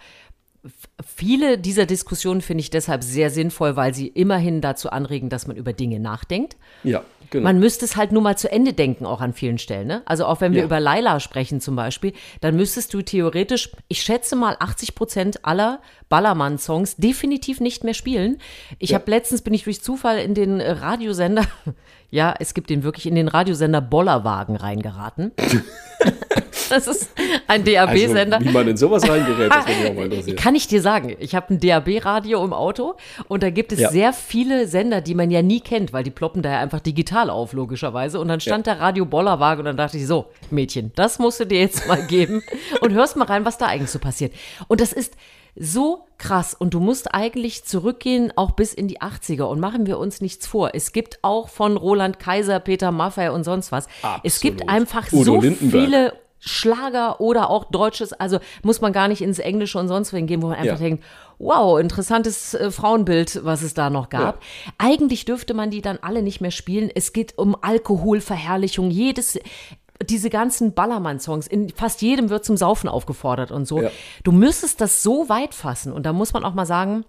[1.04, 5.56] viele dieser Diskussionen finde ich deshalb sehr sinnvoll, weil sie immerhin dazu anregen, dass man
[5.56, 6.56] über Dinge nachdenkt.
[6.84, 7.44] Ja, genau.
[7.44, 9.86] Man müsste es halt nur mal zu Ende denken, auch an vielen Stellen.
[9.86, 10.02] Ne?
[10.06, 10.64] Also auch wenn wir Ja.
[10.66, 15.80] über Laila sprechen zum Beispiel, dann müsstest du theoretisch, ich schätze mal 80 Prozent aller
[16.08, 18.38] Ballermann-Songs definitiv nicht mehr spielen.
[18.78, 18.98] Ich Ja.
[18.98, 21.44] habe letztens, bin ich durch Zufall in den Radiosender,
[22.10, 25.32] ja, es gibt den wirklich, in den Radiosender Bollerwagen reingeraten.
[26.70, 27.10] das ist
[27.46, 28.40] ein also, DAB-Sender.
[28.40, 30.36] wie man in sowas reingerät, das würde mich auch mal interessieren.
[30.36, 32.94] Kann ich dir sagen, ich habe ein DAB-Radio im Auto
[33.28, 33.90] und da gibt es Ja.
[33.90, 37.30] sehr viele Sender, die man ja nie kennt, weil die ploppen da ja einfach digital
[37.30, 38.20] auf, logischerweise.
[38.20, 41.44] Und dann stand da Radio Bollerwagen und dann dachte ich, so, Mädchen, das musst du
[41.46, 42.42] dir jetzt mal geben
[42.80, 44.32] und hörst mal rein, was da eigentlich so passiert.
[44.68, 45.14] Und das ist
[45.58, 49.98] so krass und du musst eigentlich zurückgehen auch bis in die 80er und machen wir
[49.98, 50.70] uns nichts vor.
[50.74, 53.86] Es gibt auch von Roland Kaiser, Peter Maffay und sonst was.
[54.22, 54.74] Es gibt Absolut.
[54.76, 55.84] einfach Udo so Lindenberg.
[55.84, 56.12] viele
[56.46, 60.40] Schlager oder auch deutsches, also muss man gar nicht ins Englische und sonst wohin gehen,
[60.42, 60.86] wo man einfach Ja.
[60.88, 61.04] denkt,
[61.38, 64.40] wow, interessantes äh, Frauenbild, was es da noch gab.
[64.78, 66.90] Eigentlich dürfte man die dann alle nicht mehr spielen.
[66.94, 69.38] Es geht um Alkoholverherrlichung, jedes
[70.10, 73.80] diese ganzen Ballermann-Songs, in fast jedem wird zum Saufen aufgefordert und so.
[73.80, 73.90] Ja.
[74.24, 77.06] Du müsstest das so weit fassen und da muss man auch mal sagen,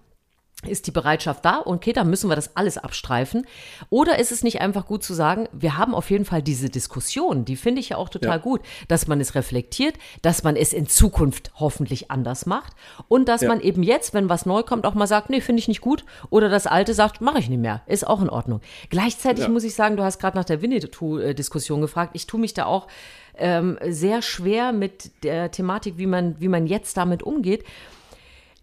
[0.66, 1.62] ist die Bereitschaft da?
[1.64, 3.46] Okay, dann müssen wir das alles abstreifen.
[3.90, 7.44] Oder ist es nicht einfach gut zu sagen, wir haben auf jeden Fall diese Diskussion,
[7.44, 8.36] die finde ich ja auch total ja.
[8.38, 12.72] gut, dass man es reflektiert, dass man es in Zukunft hoffentlich anders macht
[13.06, 13.48] und dass ja.
[13.48, 16.04] man eben jetzt, wenn was neu kommt, auch mal sagt, nee, finde ich nicht gut.
[16.30, 17.82] Oder das Alte sagt, mache ich nicht mehr.
[17.86, 18.60] Ist auch in Ordnung.
[18.90, 19.50] Gleichzeitig ja.
[19.50, 22.10] muss ich sagen, du hast gerade nach der Winnetou-Diskussion gefragt.
[22.14, 22.88] Ich tue mich da auch
[23.36, 27.64] ähm, sehr schwer mit der Thematik, wie man, wie man jetzt damit umgeht.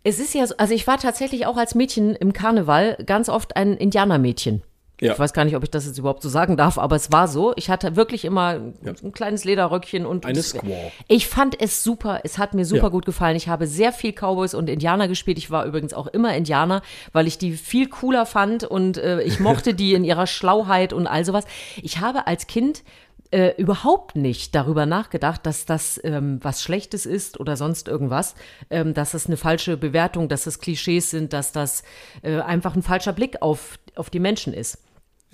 [0.06, 3.56] Es ist ja so, also ich war tatsächlich auch als Mädchen im Karneval ganz oft
[3.56, 4.62] ein Indianermädchen.
[5.02, 5.14] Ja.
[5.14, 7.28] Ich weiß gar nicht, ob ich das jetzt überhaupt so sagen darf, aber es war
[7.28, 7.54] so.
[7.58, 8.94] Ich hatte wirklich immer ja.
[9.04, 10.26] ein kleines Lederröckchen und.
[10.26, 10.92] Eine Squaw.
[11.08, 12.22] Ich fand es super.
[12.24, 12.90] Es hat mir super ja.
[12.90, 13.36] gut gefallen.
[13.36, 15.40] Ich habe sehr viel Cowboys und Indianer gespielt.
[15.40, 19.40] Ich war übrigens auch immer Indianer, weil ich die viel cooler fand und äh, ich
[19.40, 21.46] mochte die in ihrer Schlauheit und all sowas.
[21.82, 22.84] Ich habe als Kind
[23.32, 28.36] äh, überhaupt nicht darüber nachgedacht, dass das ähm, was Schlechtes ist oder sonst irgendwas,
[28.70, 31.84] ähm, dass das eine falsche Bewertung, dass das Klischees sind, dass das
[32.22, 34.85] äh, einfach ein falscher Blick auf, auf die Menschen ist.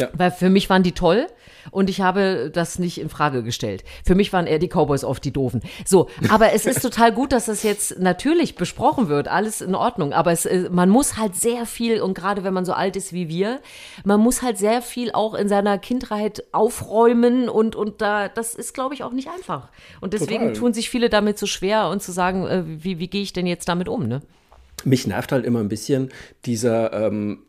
[0.02, 0.10] Ja.
[0.14, 1.28] Weil für mich waren die toll
[1.70, 3.84] und ich habe das nicht in Frage gestellt.
[4.06, 5.62] Für mich waren eher die Cowboys oft die doofen.
[5.86, 10.14] So, aber es ist total gut, dass das jetzt natürlich besprochen wird, alles in Ordnung.
[10.14, 13.14] Aber es, äh, man muss halt sehr viel und gerade wenn man so alt ist
[13.14, 13.60] wie wir,
[14.04, 18.74] man muss halt sehr viel auch in seiner Kindheit aufräumen und und da das ist,
[18.74, 19.70] glaube ich, auch nicht einfach.
[20.00, 20.54] Und deswegen total.
[20.54, 23.46] tun sich viele damit so schwer und zu sagen, äh, wie wie gehe ich denn
[23.46, 24.22] jetzt damit um, ne?
[24.86, 26.10] Mich nervt halt immer ein bisschen
[26.46, 27.39] dieser, ähm,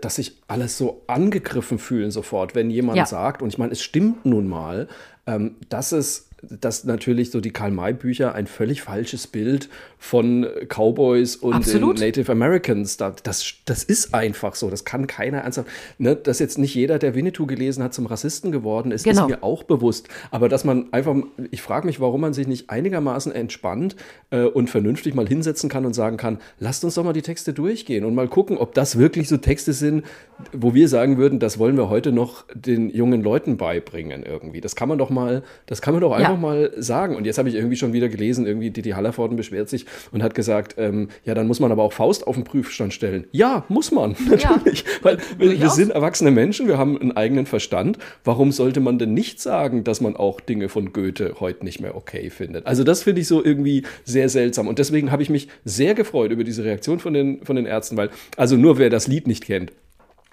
[0.00, 3.06] dass sich alles so angegriffen fühlen sofort, wenn jemand ja.
[3.06, 4.88] sagt, und ich meine, es stimmt nun mal,
[5.26, 11.66] ähm, dass es dass natürlich so die Karl-May-Bücher ein völlig falsches Bild von Cowboys und
[12.00, 16.58] Native Americans, da, das, das ist einfach so, das kann keiner ernsthaft, ne, dass jetzt
[16.58, 19.22] nicht jeder, der Winnetou gelesen hat, zum Rassisten geworden ist, genau.
[19.22, 21.16] ist mir auch bewusst, aber dass man einfach,
[21.50, 23.96] ich frage mich, warum man sich nicht einigermaßen entspannt
[24.30, 27.52] äh, und vernünftig mal hinsetzen kann und sagen kann, lasst uns doch mal die Texte
[27.52, 30.04] durchgehen und mal gucken, ob das wirklich so Texte sind,
[30.52, 34.60] wo wir sagen würden, das wollen wir heute noch den jungen Leuten beibringen irgendwie.
[34.60, 36.35] Das kann man doch mal, das kann man doch einfach ja.
[36.36, 37.16] Mal sagen.
[37.16, 40.34] Und jetzt habe ich irgendwie schon wieder gelesen, irgendwie Didi Hallervorden beschwert sich und hat
[40.34, 43.26] gesagt, ähm, ja, dann muss man aber auch Faust auf den Prüfstand stellen.
[43.32, 44.82] Ja, muss man, natürlich.
[44.82, 44.90] Ja.
[45.02, 47.98] Weil wir, wir sind erwachsene Menschen, wir haben einen eigenen Verstand.
[48.24, 51.96] Warum sollte man denn nicht sagen, dass man auch Dinge von Goethe heute nicht mehr
[51.96, 52.66] okay findet?
[52.66, 54.68] Also das finde ich so irgendwie sehr seltsam.
[54.68, 57.96] Und deswegen habe ich mich sehr gefreut über diese Reaktion von den, von den Ärzten,
[57.96, 59.72] weil, also nur wer das Lied nicht kennt,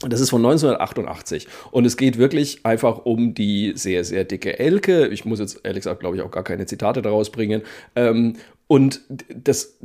[0.08, 5.08] das ist von 1988 und es geht wirklich einfach um die sehr, sehr dicke Elke.
[5.08, 7.62] Ich muss jetzt ehrlich gesagt, glaube ich, auch gar keine Zitate daraus bringen.
[7.96, 8.36] Ähm,
[8.68, 9.78] und das,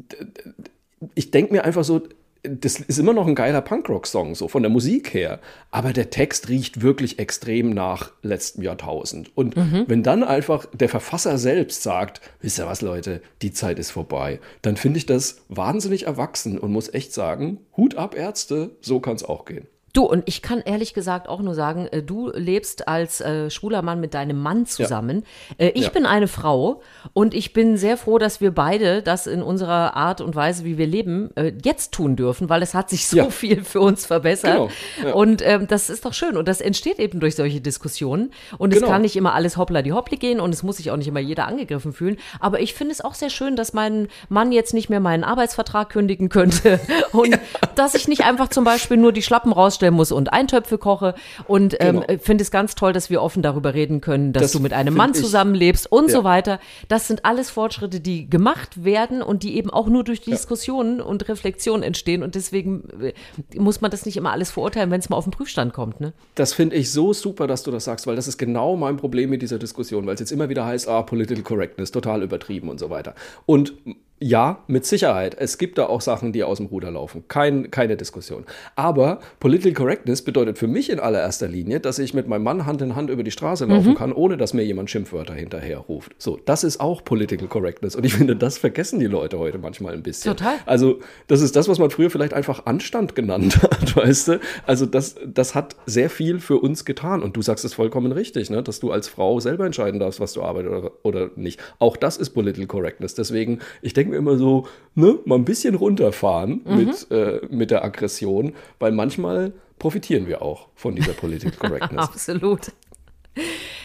[1.15, 2.03] ich denke mir einfach so,
[2.43, 5.41] das ist immer noch ein geiler Punkrock-Song, so von der Musik her.
[5.71, 9.37] Aber der Text riecht wirklich extrem nach letztem Jahrtausend.
[9.37, 9.85] Und mhm.
[9.87, 14.41] wenn dann einfach der Verfasser selbst sagt, wisst ihr was, Leute, die Zeit ist vorbei,
[14.63, 19.17] dann finde ich das wahnsinnig erwachsen und muss echt sagen, Hut ab, Ärzte, so kann
[19.17, 19.67] es auch gehen.
[19.93, 23.83] Du, und ich kann ehrlich gesagt auch nur sagen, äh, du lebst als äh, schwuler
[23.83, 25.25] Mann mit deinem Mann zusammen.
[25.59, 25.67] Ja.
[25.67, 25.91] Äh, ich ja.
[25.91, 26.83] bin eine Frau
[27.15, 30.77] und ich bin sehr froh, dass wir beide das in unserer Art und Weise, wie
[30.77, 33.25] wir leben, äh, jetzt tun dürfen, weil es hat sich so ja.
[33.31, 34.71] viel für uns verbessert.
[35.01, 35.17] Genau.
[35.19, 36.37] Und ähm, das ist doch schön.
[36.37, 38.33] Und das entsteht eben durch solche Diskussionen.
[38.59, 38.87] Und genau.
[38.87, 41.09] es kann nicht immer alles hoppla die hoppli gehen und es muss sich auch nicht
[41.09, 42.19] immer jeder angegriffen fühlen.
[42.41, 45.89] Aber ich finde es auch sehr schön, dass mein Mann jetzt nicht mehr meinen Arbeitsvertrag
[45.89, 46.79] kündigen könnte
[47.13, 47.39] und
[47.75, 51.15] dass ich nicht einfach zum Beispiel nur die Schlappen raus rausstellen muss und Eintöpfe koche.
[51.47, 52.21] Und ähm, genau.
[52.21, 54.95] finde es ganz toll, dass wir offen darüber reden können, dass das du mit einem
[54.95, 56.13] Mann zusammenlebst und ja.
[56.13, 56.59] so weiter.
[56.89, 60.33] Das sind alles Fortschritte, die gemacht werden und die eben auch nur durch ja.
[60.33, 62.23] Diskussionen und Reflexion entstehen.
[62.23, 63.13] Und deswegen äh,
[63.59, 66.01] muss man das nicht immer alles verurteilen, wenn es mal auf den Prüfstand kommt.
[66.01, 66.13] Ne?
[66.35, 69.31] Das finde ich so super, dass du das sagst, weil das ist genau mein Problem
[69.31, 72.81] mit dieser Diskussion, weil es jetzt immer wieder heißt, ah, Political Correctness, total übertrieben und
[72.81, 73.15] so weiter.
[73.47, 73.75] Und
[74.21, 75.37] ja, mit Sicherheit.
[75.39, 77.25] Es gibt da auch Sachen, die aus dem Ruder laufen.
[77.29, 78.45] Kein, keine Diskussion.
[78.75, 82.83] Aber Political Correctness bedeutet für mich in allererster Linie, dass ich mit meinem Mann Hand
[82.83, 83.95] in Hand über die Straße laufen mhm.
[83.95, 86.17] kann, ohne dass mir jemand Schimpfwörter hinterher ruft.
[86.19, 87.95] So, das ist auch Political Correctness.
[87.95, 90.37] Und ich finde, das vergessen die Leute heute manchmal ein bisschen.
[90.37, 90.57] Total.
[90.67, 94.41] Also, das ist das, was man früher vielleicht einfach Anstand genannt hat, weißt du?
[94.67, 97.23] Also, das, das hat sehr viel für uns getan.
[97.23, 98.65] Und du sagst es vollkommen richtig, ne?
[98.65, 101.61] dass du als Frau selber entscheiden darfst, was du arbeitest oder, oder nicht.
[101.79, 103.15] Auch das ist Political Correctness.
[103.15, 106.77] Deswegen, ich denke, denke mir immer so, ne, mal ein bisschen runterfahren mhm.
[106.77, 112.09] mit, äh, mit der Aggression, weil manchmal profitieren wir auch von dieser Political Correctness.
[112.09, 112.73] Absolut.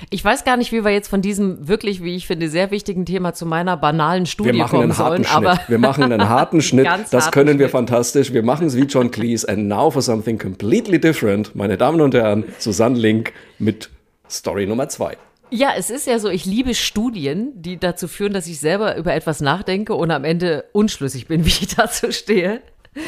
[0.09, 3.05] Ich weiß gar nicht, wie wir jetzt von diesem wirklich, wie ich finde, sehr wichtigen
[3.05, 5.45] Thema zu meiner banalen Studie wir machen kommen einen harten sollen.
[5.45, 5.69] Schnitt.
[5.69, 6.87] wir machen einen harten Schnitt.
[7.11, 7.71] das können wir Schnitt.
[7.71, 8.33] fantastisch.
[8.33, 9.47] Wir machen es wie John Cleese.
[9.47, 11.55] And now for something completely different.
[11.55, 13.91] Meine Damen und Herren, Susanne Link mit
[14.27, 15.17] Story Nummer zwei.
[15.55, 19.13] Ja, es ist ja so, ich liebe Studien, die dazu führen, dass ich selber über
[19.13, 22.63] etwas nachdenke und am Ende unschlüssig bin, wie ich dazu stehe.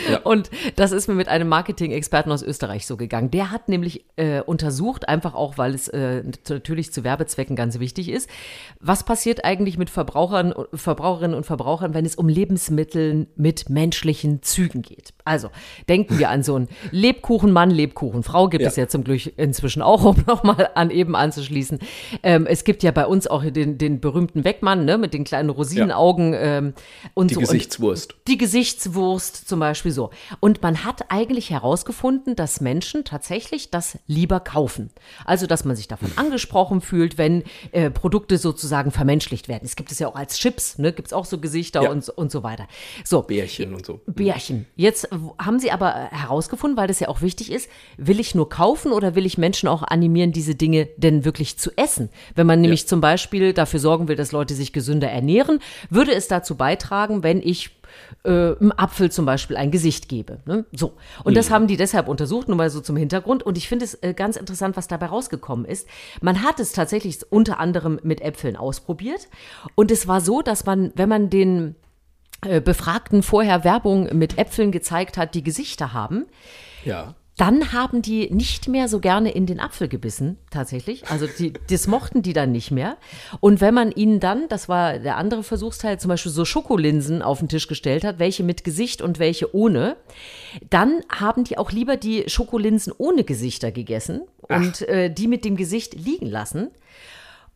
[0.09, 0.19] Ja.
[0.19, 3.31] Und das ist mir mit einem Marketing-Experten aus Österreich so gegangen.
[3.31, 8.09] Der hat nämlich äh, untersucht, einfach auch, weil es äh, natürlich zu Werbezwecken ganz wichtig
[8.09, 8.29] ist,
[8.79, 14.81] was passiert eigentlich mit Verbrauchern, Verbraucherinnen und Verbrauchern, wenn es um Lebensmittel mit menschlichen Zügen
[14.81, 15.13] geht.
[15.23, 15.49] Also
[15.89, 18.69] denken wir an so einen Lebkuchenmann, Lebkuchenfrau gibt ja.
[18.69, 21.79] es ja zum Glück inzwischen auch, um nochmal an eben anzuschließen.
[22.23, 25.49] Ähm, es gibt ja bei uns auch den, den berühmten Weckmann ne, mit den kleinen
[25.49, 26.39] Rosinenaugen ja.
[26.39, 26.73] ähm,
[27.13, 27.39] und die so.
[27.41, 28.13] Gesichtswurst.
[28.13, 30.11] Und die Gesichtswurst zum Beispiel so.
[30.39, 34.89] Und man hat eigentlich herausgefunden, dass Menschen tatsächlich das lieber kaufen.
[35.25, 39.65] Also, dass man sich davon angesprochen fühlt, wenn äh, Produkte sozusagen vermenschlicht werden.
[39.65, 40.93] Es gibt es ja auch als Chips, ne?
[40.93, 41.91] gibt es auch so Gesichter ja.
[41.91, 42.67] und, und so weiter.
[43.03, 43.21] So.
[43.23, 44.01] Bärchen und so.
[44.05, 44.65] Bärchen.
[44.75, 45.09] Jetzt
[45.39, 49.15] haben sie aber herausgefunden, weil das ja auch wichtig ist, will ich nur kaufen oder
[49.15, 52.09] will ich Menschen auch animieren, diese Dinge denn wirklich zu essen?
[52.35, 52.87] Wenn man nämlich ja.
[52.87, 55.59] zum Beispiel dafür sorgen will, dass Leute sich gesünder ernähren,
[55.89, 57.71] würde es dazu beitragen, wenn ich
[58.23, 60.39] äh, einem Apfel zum Beispiel ein Gesicht gebe.
[60.45, 60.65] Ne?
[60.71, 60.93] So.
[61.23, 61.35] Und mhm.
[61.35, 63.43] das haben die deshalb untersucht, nur mal so zum Hintergrund.
[63.43, 65.87] Und ich finde es äh, ganz interessant, was dabei rausgekommen ist.
[66.21, 69.27] Man hat es tatsächlich unter anderem mit Äpfeln ausprobiert.
[69.75, 71.75] Und es war so, dass man, wenn man den
[72.45, 76.25] äh, Befragten vorher Werbung mit Äpfeln gezeigt hat, die Gesichter haben,
[76.83, 81.03] ja dann haben die nicht mehr so gerne in den Apfel gebissen, tatsächlich.
[81.09, 82.95] Also die, das mochten die dann nicht mehr.
[83.41, 87.39] Und wenn man ihnen dann, das war der andere Versuchsteil, zum Beispiel so Schokolinsen auf
[87.39, 89.97] den Tisch gestellt hat, welche mit Gesicht und welche ohne,
[90.69, 94.57] dann haben die auch lieber die Schokolinsen ohne Gesichter gegessen Ach.
[94.57, 96.71] und äh, die mit dem Gesicht liegen lassen.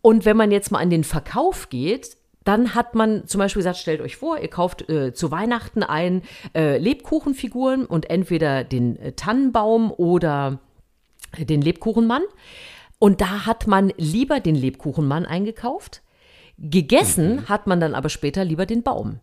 [0.01, 2.17] Und wenn man jetzt mal an den Verkauf geht,
[2.49, 6.23] dann hat man zum Beispiel gesagt, stellt euch vor, ihr kauft äh, zu Weihnachten ein
[6.55, 10.57] äh, Lebkuchenfiguren und entweder den äh, Tannenbaum oder
[11.37, 12.23] den Lebkuchenmann.
[12.97, 16.01] Und da hat man lieber den Lebkuchenmann eingekauft.
[16.57, 17.49] Gegessen mhm.
[17.49, 19.19] hat man dann aber später lieber den Baum.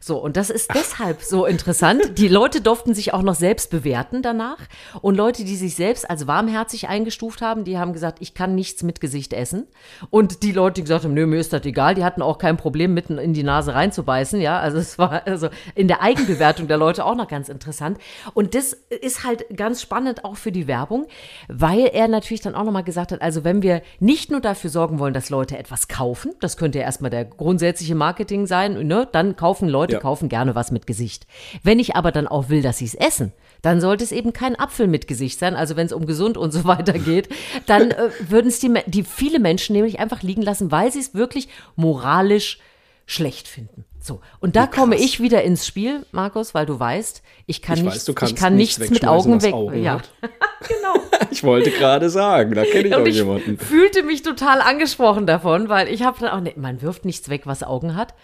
[0.00, 2.18] So, und das ist deshalb so interessant.
[2.18, 4.58] Die Leute durften sich auch noch selbst bewerten danach.
[5.02, 8.82] Und Leute, die sich selbst als warmherzig eingestuft haben, die haben gesagt, ich kann nichts
[8.82, 9.66] mit Gesicht essen.
[10.10, 12.56] Und die Leute, die gesagt haben, nö, mir ist das egal, die hatten auch kein
[12.56, 14.40] Problem, mitten in die Nase reinzubeißen.
[14.40, 17.98] Ja, also es war also in der Eigenbewertung der Leute auch noch ganz interessant.
[18.34, 21.06] Und das ist halt ganz spannend auch für die Werbung,
[21.48, 24.98] weil er natürlich dann auch nochmal gesagt hat, also wenn wir nicht nur dafür sorgen
[24.98, 29.36] wollen, dass Leute etwas kaufen, das könnte ja erstmal der grundsätzliche Marketing sein, ne, dann
[29.36, 30.00] kaufen Leute ja.
[30.00, 31.26] kaufen gerne was mit Gesicht.
[31.62, 34.58] Wenn ich aber dann auch will, dass sie es essen, dann sollte es eben kein
[34.58, 35.54] Apfel mit Gesicht sein.
[35.54, 37.28] Also wenn es um gesund und so weiter geht,
[37.66, 41.14] dann äh, würden es die, die viele Menschen nämlich einfach liegen lassen, weil sie es
[41.14, 42.58] wirklich moralisch
[43.06, 43.84] schlecht finden.
[44.02, 47.84] So, und da komme ich wieder ins Spiel, Markus, weil du weißt, ich kann, ich
[47.84, 49.52] nichts, weiß, ich kann nichts, nichts mit Augen weg.
[49.52, 50.00] Augen ja,
[50.66, 50.94] genau.
[51.30, 53.58] ich wollte gerade sagen, da kenne ich und doch ich jemanden.
[53.58, 57.42] fühlte mich total angesprochen davon, weil ich habe dann auch, nee, man wirft nichts weg,
[57.44, 58.14] was Augen hat.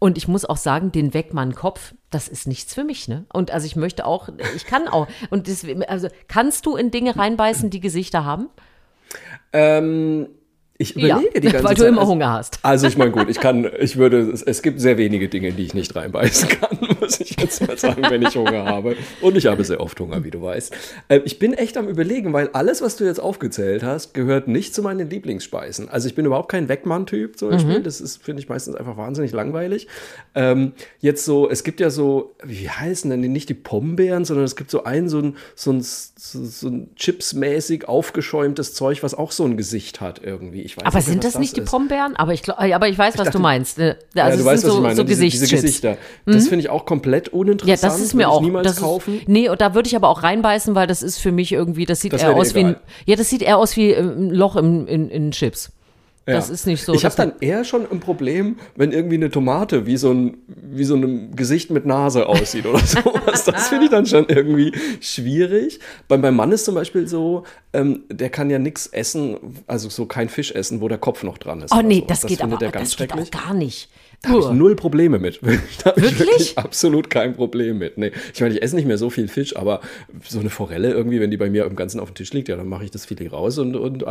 [0.00, 3.26] Und ich muss auch sagen, den Wegmann-Kopf, das ist nichts für mich, ne?
[3.32, 5.06] Und also ich möchte auch, ich kann auch.
[5.28, 8.48] Und deswegen, also kannst du in Dinge reinbeißen, die Gesichter haben?
[9.52, 10.28] Ähm,
[10.80, 11.78] ich überlege ja, die ganze weil Zeit.
[11.78, 12.58] du immer Hunger hast.
[12.62, 15.56] Also ich meine, gut, ich kann, ich würde, es, es, gibt sehr wenige Dinge, in
[15.56, 18.96] die ich nicht reinbeißen kann, muss ich jetzt mal sagen, wenn ich Hunger habe.
[19.20, 20.74] Und ich habe sehr oft Hunger, wie du weißt.
[21.08, 24.74] Äh, ich bin echt am überlegen, weil alles, was du jetzt aufgezählt hast, gehört nicht
[24.74, 25.90] zu meinen Lieblingsspeisen.
[25.90, 27.80] Also ich bin überhaupt kein Wegmann-Typ zum Beispiel.
[27.80, 27.84] Mhm.
[27.84, 29.86] Das ist, finde ich, meistens einfach wahnsinnig langweilig.
[30.34, 34.46] Ähm, jetzt so, es gibt ja so, wie heißen denn die, nicht die Pombeeren, sondern
[34.46, 39.32] es gibt so ein, so ein, so ein, so ein chipsmäßig aufgeschäumtes Zeug, was auch
[39.32, 41.66] so ein Gesicht hat irgendwie ich weiß aber nicht, sind das, das nicht ist.
[41.66, 42.14] die Pombeeren?
[42.16, 43.78] Aber ich, aber ich weiß, was dachte, du meinst.
[43.80, 44.94] Also ja, du weißt, was so, ich meine.
[44.94, 45.96] So diese, diese Gesichter.
[46.26, 46.32] Mhm.
[46.32, 47.82] Das finde ich auch komplett uninteressant.
[47.82, 48.40] Ja, das ist mir auch.
[48.40, 49.18] niemals das kaufen.
[49.18, 51.86] Ist, nee, und da würde ich aber auch reinbeißen, weil das ist für mich irgendwie,
[51.86, 54.56] das sieht das eher aus wie ein, ja, das sieht eher aus wie ein Loch
[54.56, 55.72] in, in, in Chips.
[56.30, 56.36] Ja.
[56.36, 56.94] Das ist nicht so.
[56.94, 60.84] Ich habe dann eher schon ein Problem, wenn irgendwie eine Tomate wie so ein, wie
[60.84, 63.44] so ein Gesicht mit Nase aussieht oder sowas.
[63.44, 65.80] das finde ich dann schon irgendwie schwierig.
[66.06, 70.06] Bei meinem Mann ist zum Beispiel so, ähm, der kann ja nichts essen, also so
[70.06, 71.74] kein Fisch essen, wo der Kopf noch dran ist.
[71.74, 73.88] Oh nee, das, das geht aber das geht auch gar nicht.
[74.22, 75.40] Da habe ich null Probleme mit.
[75.82, 77.96] Da habe ich wirklich absolut kein Problem mit.
[77.96, 78.12] Nee.
[78.34, 79.80] Ich meine, ich esse nicht mehr so viel Fisch, aber
[80.28, 82.56] so eine Forelle irgendwie, wenn die bei mir im Ganzen auf dem Tisch liegt, ja,
[82.56, 84.04] dann mache ich das Filet raus und, und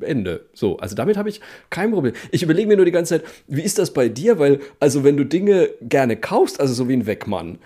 [0.00, 0.46] Ende.
[0.52, 2.14] So, also damit habe ich kein Problem.
[2.30, 4.38] Ich überlege mir nur die ganze Zeit, wie ist das bei dir?
[4.38, 7.58] Weil, also wenn du Dinge gerne kaufst, also so wie ein Wegmann,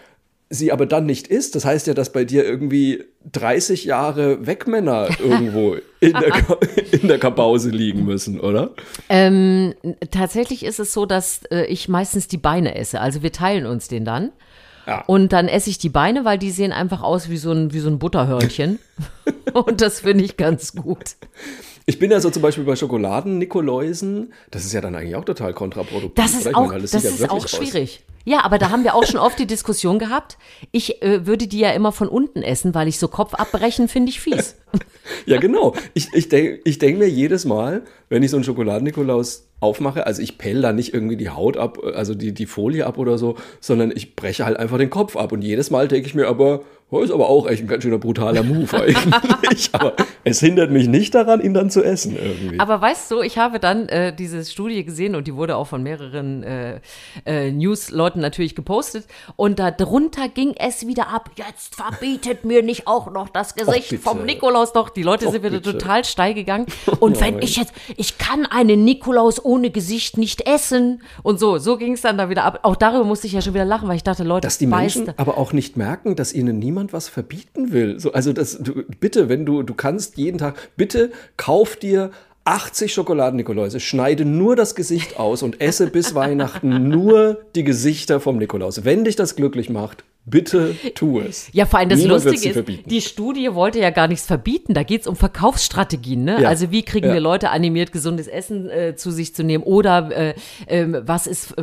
[0.51, 5.09] sie aber dann nicht ist, das heißt ja, dass bei dir irgendwie 30 Jahre Wegmänner
[5.21, 6.59] irgendwo in der,
[6.91, 8.73] in der Kabause liegen müssen, oder?
[9.09, 9.75] Ähm,
[10.11, 13.01] tatsächlich ist es so, dass äh, ich meistens die Beine esse.
[13.01, 14.33] Also wir teilen uns den dann.
[14.87, 15.05] Ja.
[15.07, 17.79] Und dann esse ich die Beine, weil die sehen einfach aus wie so ein, wie
[17.79, 18.81] so ein Butterhörnchen.
[19.53, 21.15] Und das finde ich ganz gut.
[21.87, 25.55] Ich bin ja so zum Beispiel bei Schokoladen-Nikoläusen, das ist ja dann eigentlich auch total
[25.55, 26.15] kontraproduktiv.
[26.15, 28.03] Das ist auch, meine, das, das ist auch schwierig.
[28.05, 28.11] Aus.
[28.25, 30.37] Ja, aber da haben wir auch schon oft die Diskussion gehabt.
[30.73, 34.11] Ich äh, würde die ja immer von unten essen, weil ich so Kopf abbrechen finde
[34.11, 34.57] ich fies.
[35.27, 35.75] ja, genau.
[35.95, 40.23] Ich, ich denke ich denk mir jedes Mal, wenn ich so einen Schokoladen-Nikolaus aufmache, also
[40.23, 43.37] ich pelle da nicht irgendwie die Haut ab, also die, die Folie ab oder so,
[43.61, 45.33] sondern ich breche halt einfach den Kopf ab.
[45.33, 47.99] Und jedes Mal denke ich mir aber, Oh, ist aber auch echt ein ganz schöner
[47.99, 49.71] brutaler Move eigentlich.
[49.73, 49.95] aber
[50.25, 52.59] es hindert mich nicht daran, ihn dann zu essen irgendwie.
[52.59, 55.85] Aber weißt du, ich habe dann äh, diese Studie gesehen und die wurde auch von
[55.85, 56.81] mehreren äh,
[57.27, 59.07] äh, News-Leuten natürlich gepostet.
[59.37, 61.31] Und darunter ging es wieder ab.
[61.37, 64.73] Jetzt verbietet mir nicht auch noch das Gesicht Och, vom Nikolaus.
[64.73, 65.79] Doch, die Leute Och, sind wieder bitte.
[65.79, 66.67] total steil gegangen.
[66.99, 71.03] Und oh, wenn ich jetzt, ich kann einen Nikolaus ohne Gesicht nicht essen.
[71.23, 72.61] Und so, so ging es dann da wieder ab.
[72.63, 75.13] Auch darüber musste ich ja schon wieder lachen, weil ich dachte, Leute, dass die Menschen
[75.17, 78.01] aber auch nicht merken, dass ihnen niemand niemand was verbieten will.
[78.01, 82.11] So, also das, du, bitte, wenn du, du kannst jeden Tag, bitte kauf dir
[82.45, 88.39] 80 Schokoladen-Nikoläuse, schneide nur das Gesicht aus und esse bis Weihnachten nur die Gesichter vom
[88.39, 88.85] Nikolaus.
[88.85, 91.49] Wenn dich das glücklich macht, bitte tu es.
[91.53, 92.89] Ja, vor allem das Niemand Lustige ist, verbieten.
[92.89, 94.75] die Studie wollte ja gar nichts verbieten.
[94.75, 96.25] Da geht es um Verkaufsstrategien.
[96.25, 96.43] Ne?
[96.43, 96.49] Ja.
[96.49, 97.15] Also wie kriegen ja.
[97.15, 100.35] wir Leute animiert, gesundes Essen äh, zu sich zu nehmen oder äh,
[100.67, 101.55] äh, was ist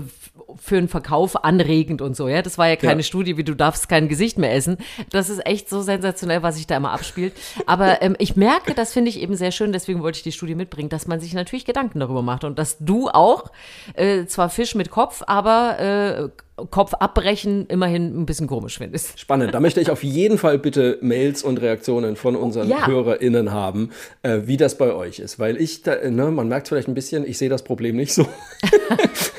[0.59, 2.27] für einen Verkauf anregend und so.
[2.27, 3.03] Ja, das war ja keine ja.
[3.03, 4.77] Studie, wie du darfst kein Gesicht mehr essen.
[5.09, 7.33] Das ist echt so sensationell, was sich da immer abspielt.
[7.65, 9.71] Aber ähm, ich merke, das finde ich eben sehr schön.
[9.71, 12.77] Deswegen wollte ich die Studie mitbringen, dass man sich natürlich Gedanken darüber macht und dass
[12.79, 13.51] du auch
[13.93, 16.29] äh, zwar Fisch mit Kopf, aber äh,
[16.71, 19.19] Kopf abbrechen immerhin ein bisschen komisch findest.
[19.19, 19.53] Spannend.
[19.53, 22.87] Da möchte ich auf jeden Fall bitte Mails und Reaktionen von unseren ja.
[22.87, 23.91] HörerInnen haben,
[24.23, 25.39] äh, wie das bei euch ist.
[25.39, 28.25] Weil ich, da, ne, man merkt vielleicht ein bisschen, ich sehe das Problem nicht so.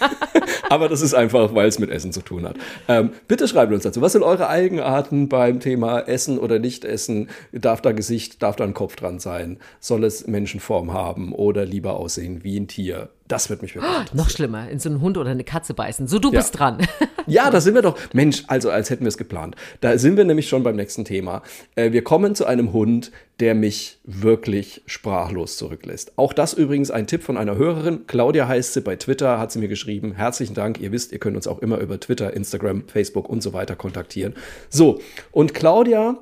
[0.71, 2.57] Aber das ist einfach, weil es mit Essen zu tun hat.
[2.89, 4.01] Ähm, bitte schreibt uns dazu.
[4.01, 7.29] Was sind eure Eigenarten beim Thema Essen oder nicht essen?
[7.53, 9.59] Darf da Gesicht, darf da ein Kopf dran sein?
[9.81, 13.09] Soll es Menschenform haben oder lieber aussehen wie ein Tier?
[13.29, 16.09] Das wird mich wirklich oh, Noch schlimmer, in so einen Hund oder eine Katze beißen.
[16.09, 16.41] So, du ja.
[16.41, 16.79] bist dran.
[17.27, 17.99] ja, da sind wir doch.
[18.15, 19.55] Mensch, also als hätten wir es geplant.
[19.83, 21.43] Da sind wir nämlich schon beim nächsten Thema.
[21.75, 26.13] Äh, wir kommen zu einem Hund, der mich wirklich sprachlos zurücklässt.
[26.17, 28.07] Auch das übrigens ein Tipp von einer Hörerin.
[28.07, 30.15] Claudia heißt sie bei Twitter, hat sie mir geschrieben.
[30.15, 30.81] Herzlichen Dank.
[30.81, 34.35] Ihr wisst, ihr könnt uns auch immer über Twitter, Instagram, Facebook und so weiter kontaktieren.
[34.71, 35.01] So,
[35.33, 36.17] und Claudia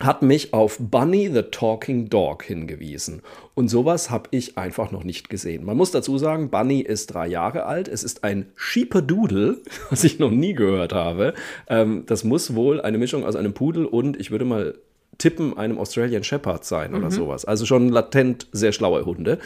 [0.00, 3.22] hat mich auf Bunny the Talking Dog hingewiesen.
[3.54, 5.64] Und sowas habe ich einfach noch nicht gesehen.
[5.64, 7.86] Man muss dazu sagen, Bunny ist drei Jahre alt.
[7.86, 9.58] Es ist ein Schieperdoodle,
[9.90, 11.34] was ich noch nie gehört habe.
[11.68, 14.74] Ähm, das muss wohl eine Mischung aus einem Pudel und, ich würde mal
[15.18, 17.10] tippen, einem Australian Shepherd sein oder mhm.
[17.12, 17.44] sowas.
[17.44, 19.38] Also schon latent sehr schlaue Hunde.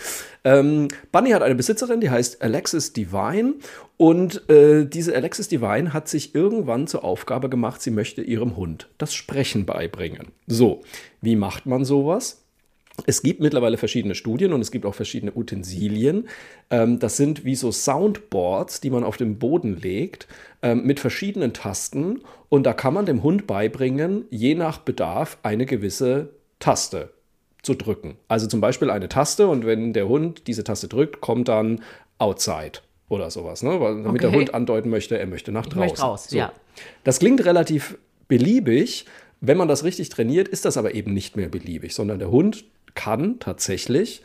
[0.44, 3.54] Ähm, Bunny hat eine Besitzerin, die heißt Alexis Divine.
[3.96, 8.88] Und äh, diese Alexis Divine hat sich irgendwann zur Aufgabe gemacht, sie möchte ihrem Hund
[8.96, 10.28] das Sprechen beibringen.
[10.46, 10.83] So,
[11.20, 12.44] wie macht man sowas?
[13.06, 16.28] Es gibt mittlerweile verschiedene Studien und es gibt auch verschiedene Utensilien.
[16.70, 20.26] Ähm, das sind wie so Soundboards, die man auf den Boden legt,
[20.62, 22.22] ähm, mit verschiedenen Tasten.
[22.48, 27.11] Und da kann man dem Hund beibringen, je nach Bedarf eine gewisse Taste
[27.62, 28.16] zu drücken.
[28.28, 31.82] Also zum Beispiel eine Taste und wenn der Hund diese Taste drückt, kommt dann
[32.18, 33.78] Outside oder sowas, ne?
[33.78, 34.18] damit okay.
[34.18, 35.80] der Hund andeuten möchte, er möchte nach draußen.
[35.80, 36.37] Möchte raus, so.
[36.37, 36.52] ja.
[37.04, 37.96] Das klingt relativ
[38.28, 39.06] beliebig.
[39.40, 42.64] Wenn man das richtig trainiert, ist das aber eben nicht mehr beliebig, sondern der Hund
[42.98, 44.22] kann tatsächlich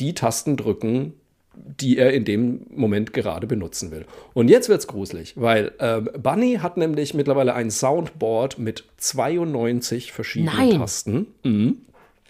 [0.00, 1.12] die Tasten drücken,
[1.54, 4.06] die er in dem Moment gerade benutzen will.
[4.32, 10.10] Und jetzt wird es gruselig, weil äh, Bunny hat nämlich mittlerweile ein Soundboard mit 92
[10.10, 10.78] verschiedenen Nein.
[10.78, 11.26] Tasten.
[11.44, 11.76] Mhm.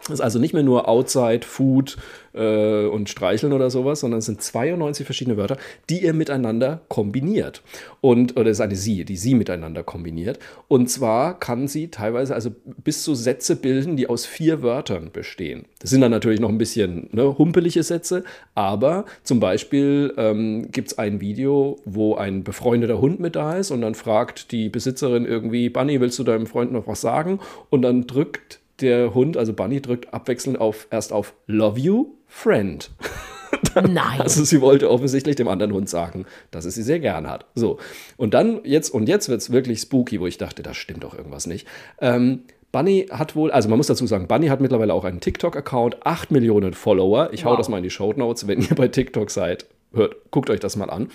[0.07, 1.97] Das ist also nicht mehr nur Outside, Food
[2.35, 5.57] äh, und Streicheln oder sowas, sondern es sind 92 verschiedene Wörter,
[5.89, 7.63] die ihr miteinander kombiniert.
[8.03, 10.39] Und, oder es ist eine Sie, die Sie miteinander kombiniert.
[10.69, 12.51] Und zwar kann sie teilweise also
[12.83, 15.65] bis zu Sätze bilden, die aus vier Wörtern bestehen.
[15.79, 20.89] Das sind dann natürlich noch ein bisschen ne, humpelige Sätze, aber zum Beispiel ähm, gibt
[20.89, 25.25] es ein Video, wo ein befreundeter Hund mit da ist und dann fragt die Besitzerin
[25.25, 27.41] irgendwie, Bunny, willst du deinem Freund noch was sagen?
[27.71, 32.91] Und dann drückt der Hund, also Bunny, drückt abwechselnd auf, erst auf Love You, Friend.
[33.75, 34.21] Nein.
[34.21, 37.47] Also sie wollte offensichtlich dem anderen Hund sagen, dass es sie sehr gern hat.
[37.55, 37.79] So.
[38.17, 41.17] Und dann jetzt, und jetzt wird es wirklich spooky, wo ich dachte, da stimmt doch
[41.17, 41.67] irgendwas nicht.
[42.01, 46.05] Ähm, Bunny hat wohl, also man muss dazu sagen, Bunny hat mittlerweile auch einen TikTok-Account,
[46.05, 47.31] 8 Millionen Follower.
[47.33, 47.53] Ich wow.
[47.53, 49.67] hau das mal in die Show Notes, wenn ihr bei TikTok seid.
[49.93, 51.09] Hört, guckt euch das mal an.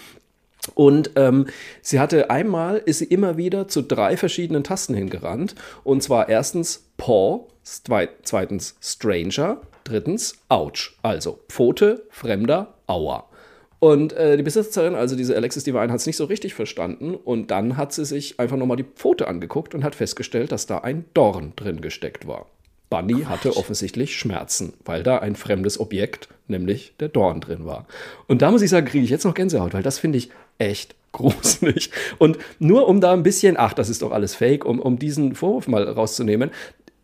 [0.76, 1.48] Und ähm,
[1.82, 5.56] sie hatte einmal, ist sie immer wieder zu drei verschiedenen Tasten hingerannt.
[5.84, 10.94] Und zwar erstens Paw, zweitens Stranger, drittens Ouch.
[11.02, 13.26] Also Pfote, Fremder, Aua.
[13.80, 17.16] Und äh, die Besitzerin, also diese Alexis Divine, hat es nicht so richtig verstanden.
[17.16, 20.80] Und dann hat sie sich einfach nochmal die Pfote angeguckt und hat festgestellt, dass da
[20.80, 22.48] ein Dorn drin gesteckt war.
[22.90, 27.86] Bunny hatte offensichtlich Schmerzen, weil da ein fremdes Objekt, nämlich der Dorn drin war.
[28.28, 30.96] Und da muss ich sagen, kriege ich jetzt noch Gänsehaut, weil das finde ich echt
[31.12, 31.90] gruselig.
[32.20, 35.34] Und nur um da ein bisschen, ach, das ist doch alles fake, um, um diesen
[35.34, 36.52] Vorwurf mal rauszunehmen,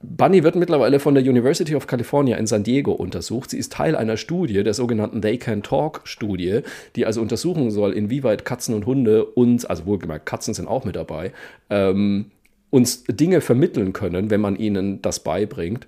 [0.01, 3.49] Bunny wird mittlerweile von der University of California in San Diego untersucht.
[3.49, 6.61] Sie ist Teil einer Studie, der sogenannten They Can Talk Studie,
[6.95, 10.95] die also untersuchen soll, inwieweit Katzen und Hunde uns, also wohlgemerkt, Katzen sind auch mit
[10.95, 11.31] dabei,
[11.69, 12.31] ähm,
[12.69, 15.87] uns Dinge vermitteln können, wenn man ihnen das beibringt.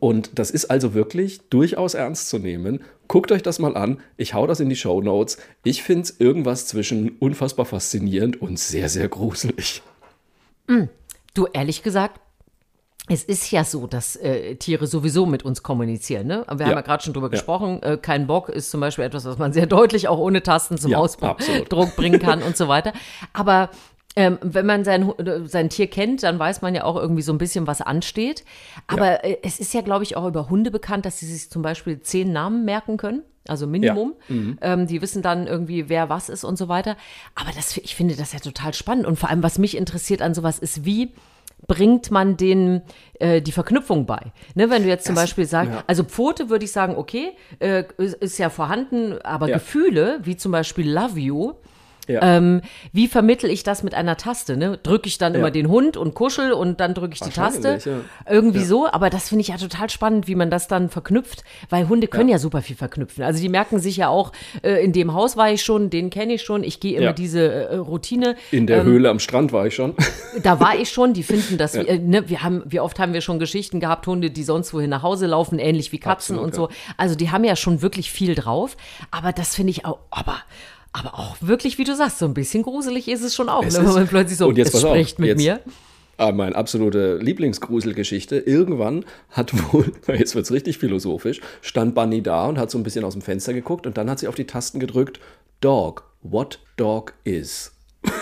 [0.00, 2.80] Und das ist also wirklich durchaus ernst zu nehmen.
[3.08, 4.00] Guckt euch das mal an.
[4.16, 5.38] Ich hau das in die Show Notes.
[5.64, 9.82] Ich finde es irgendwas zwischen unfassbar faszinierend und sehr, sehr gruselig.
[10.66, 10.84] Mm.
[11.34, 12.20] Du, ehrlich gesagt,
[13.08, 16.26] es ist ja so, dass äh, Tiere sowieso mit uns kommunizieren.
[16.26, 16.44] Ne?
[16.48, 16.66] Wir ja.
[16.66, 17.32] haben ja gerade schon drüber ja.
[17.32, 17.82] gesprochen.
[17.82, 20.90] Äh, kein Bock ist zum Beispiel etwas, was man sehr deutlich auch ohne Tasten zum
[20.90, 22.92] ja, Ausdruck bringen kann und so weiter.
[23.32, 23.70] Aber
[24.18, 25.12] ähm, wenn man sein,
[25.44, 28.44] sein Tier kennt, dann weiß man ja auch irgendwie so ein bisschen, was ansteht.
[28.88, 29.30] Aber ja.
[29.30, 32.00] äh, es ist ja, glaube ich, auch über Hunde bekannt, dass sie sich zum Beispiel
[32.00, 33.22] zehn Namen merken können.
[33.46, 34.14] Also Minimum.
[34.28, 34.34] Ja.
[34.34, 34.58] Mhm.
[34.60, 36.96] Ähm, die wissen dann irgendwie, wer was ist und so weiter.
[37.36, 39.06] Aber das, ich finde das ja total spannend.
[39.06, 41.12] Und vor allem, was mich interessiert an sowas ist, wie
[41.68, 42.82] bringt man denen
[43.20, 44.32] äh, die Verknüpfung bei.
[44.56, 45.84] Ne, wenn du jetzt zum das, Beispiel sagst, ja.
[45.86, 49.54] also Pfote würde ich sagen, okay, äh, ist, ist, ja vorhanden, aber ja.
[49.58, 51.52] Gefühle, wie zum Beispiel Love You,
[52.08, 52.20] ja.
[52.22, 54.56] Ähm, wie vermittel ich das mit einer Taste?
[54.56, 54.78] Ne?
[54.82, 55.38] Drücke ich dann ja.
[55.38, 57.78] immer den Hund und kuschel und dann drücke ich die Taste?
[57.84, 58.00] Ja.
[58.32, 61.88] Irgendwie so, aber das finde ich ja total spannend, wie man das dann verknüpft, weil
[61.88, 63.22] Hunde können ja, super viel verknüpfen.
[63.22, 64.32] Also die merken sich ja auch,
[64.62, 67.52] äh, in dem Haus war ich schon, den kenne ich schon, ich gehe immer diese
[67.52, 68.36] äh, Routine.
[68.50, 69.94] In der ähm, Höhle am Strand war ich schon.
[70.42, 73.20] Da war ich schon, die finden das, äh, ne, wir haben, wie oft haben wir
[73.20, 76.54] schon Geschichten gehabt, Hunde, die sonst wohin nach Hause laufen, ähnlich wie Katzen Absolut, und
[76.54, 76.68] so.
[76.96, 78.76] Also die haben ja schon wirklich viel drauf,
[79.10, 80.36] aber das finde ich auch, aber
[80.92, 83.72] aber auch wirklich, wie du sagst, so ein bisschen gruselig ist es schon auch, ne,
[83.72, 85.60] wenn man plötzlich so und jetzt es spricht auf, mit jetzt, mir.
[86.16, 88.38] Ah, meine absolute Lieblingsgruselgeschichte.
[88.38, 92.82] Irgendwann hat wohl, jetzt wird es richtig philosophisch, stand Bunny da und hat so ein
[92.82, 95.20] bisschen aus dem Fenster geguckt und dann hat sie auf die Tasten gedrückt,
[95.60, 97.72] Dog, what dog is.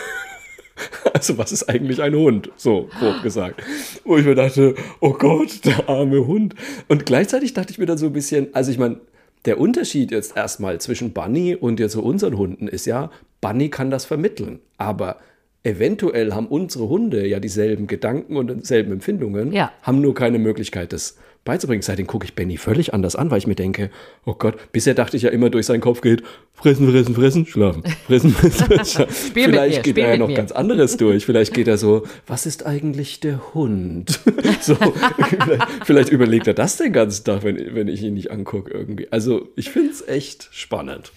[1.15, 2.51] Also was ist eigentlich ein Hund?
[2.57, 3.63] So grob gesagt.
[4.05, 6.55] Wo ich mir dachte, oh Gott, der arme Hund.
[6.89, 9.01] Und gleichzeitig dachte ich mir dann so ein bisschen, also ich meine,
[9.47, 13.91] der Unterschied jetzt erstmal zwischen Bunny und jetzt so unseren Hunden ist ja, Bunny kann
[13.91, 15.17] das vermitteln, aber
[15.67, 19.73] eventuell haben unsere Hunde ja dieselben Gedanken und dieselben Empfindungen, ja.
[19.83, 21.81] haben nur keine Möglichkeit, das beizubringen.
[21.81, 23.91] Seitdem gucke ich Benny völlig anders an, weil ich mir denke,
[24.27, 27.83] oh Gott, bisher dachte ich ja immer durch seinen Kopf geht, fressen, fressen, fressen, schlafen,
[28.07, 29.07] fressen, fressen, fressen.
[29.09, 30.35] Vielleicht geht er ja noch mir.
[30.35, 31.25] ganz anderes durch.
[31.25, 34.21] Vielleicht geht er so, was ist eigentlich der Hund?
[34.61, 34.77] so,
[35.85, 39.11] vielleicht überlegt er das den ganzen Tag, wenn, wenn ich ihn nicht angucke irgendwie.
[39.11, 41.13] Also ich finde es echt spannend.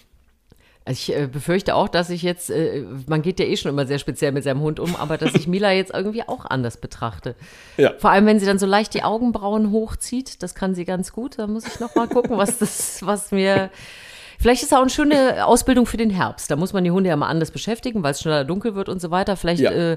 [0.90, 3.86] Also ich äh, befürchte auch, dass ich jetzt, äh, man geht ja eh schon immer
[3.86, 7.36] sehr speziell mit seinem Hund um, aber dass ich Mila jetzt irgendwie auch anders betrachte.
[7.76, 7.92] Ja.
[7.98, 11.38] Vor allem, wenn sie dann so leicht die Augenbrauen hochzieht, das kann sie ganz gut.
[11.38, 13.70] Da muss ich noch mal gucken, was das, was mir.
[14.40, 16.50] Vielleicht ist auch eine schöne Ausbildung für den Herbst.
[16.50, 19.00] Da muss man die Hunde ja mal anders beschäftigen, weil es schneller dunkel wird und
[19.00, 19.36] so weiter.
[19.36, 19.70] Vielleicht ja.
[19.70, 19.96] äh,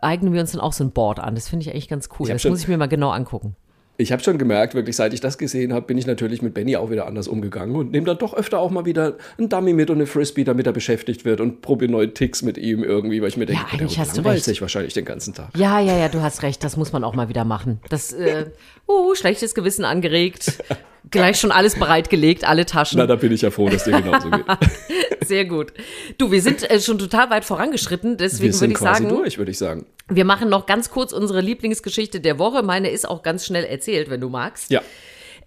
[0.00, 1.34] eignen wir uns dann auch so ein Board an.
[1.34, 2.28] Das finde ich eigentlich ganz cool.
[2.28, 3.56] Das muss ich mir mal genau angucken
[4.00, 6.76] ich habe schon gemerkt, wirklich seit ich das gesehen habe, bin ich natürlich mit Benny
[6.76, 9.90] auch wieder anders umgegangen und nehme dann doch öfter auch mal wieder einen Dummy mit
[9.90, 13.28] und eine Frisbee, damit er beschäftigt wird und probiere neue Ticks mit ihm irgendwie, weil
[13.28, 14.44] ich mir denke, ja, eigentlich der hast du recht.
[14.44, 15.50] sich wahrscheinlich den ganzen Tag.
[15.56, 17.80] Ja, ja, ja, du hast recht, das muss man auch mal wieder machen.
[17.90, 18.46] Das, äh,
[18.88, 20.62] uh, schlechtes Gewissen angeregt.
[21.10, 22.98] Gleich schon alles bereitgelegt, alle Taschen.
[22.98, 24.44] Na, da bin ich ja froh, dass dir genauso geht.
[25.26, 25.72] Sehr gut.
[26.18, 29.16] Du, wir sind äh, schon total weit vorangeschritten, deswegen würde ich quasi sagen.
[29.16, 29.86] durch, würde ich sagen.
[30.08, 32.62] Wir machen noch ganz kurz unsere Lieblingsgeschichte der Woche.
[32.62, 34.70] Meine ist auch ganz schnell erzählt, wenn du magst.
[34.70, 34.82] Ja.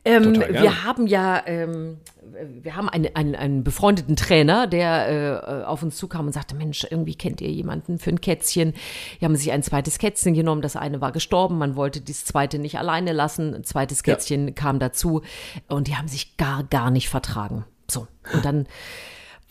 [0.06, 1.98] Ähm, wir haben ja, ähm,
[2.62, 6.86] wir haben einen, einen, einen befreundeten Trainer, der äh, auf uns zukam und sagte, Mensch,
[6.90, 8.74] irgendwie kennt ihr jemanden für ein Kätzchen.
[9.22, 12.60] Die haben sich ein zweites Kätzchen genommen, das eine war gestorben, man wollte das zweite
[12.60, 14.54] nicht alleine lassen, ein zweites Kätzchen ja.
[14.54, 15.22] kam dazu
[15.70, 17.66] und die haben sich gar, gar nicht vertragen.
[17.90, 18.66] So, und dann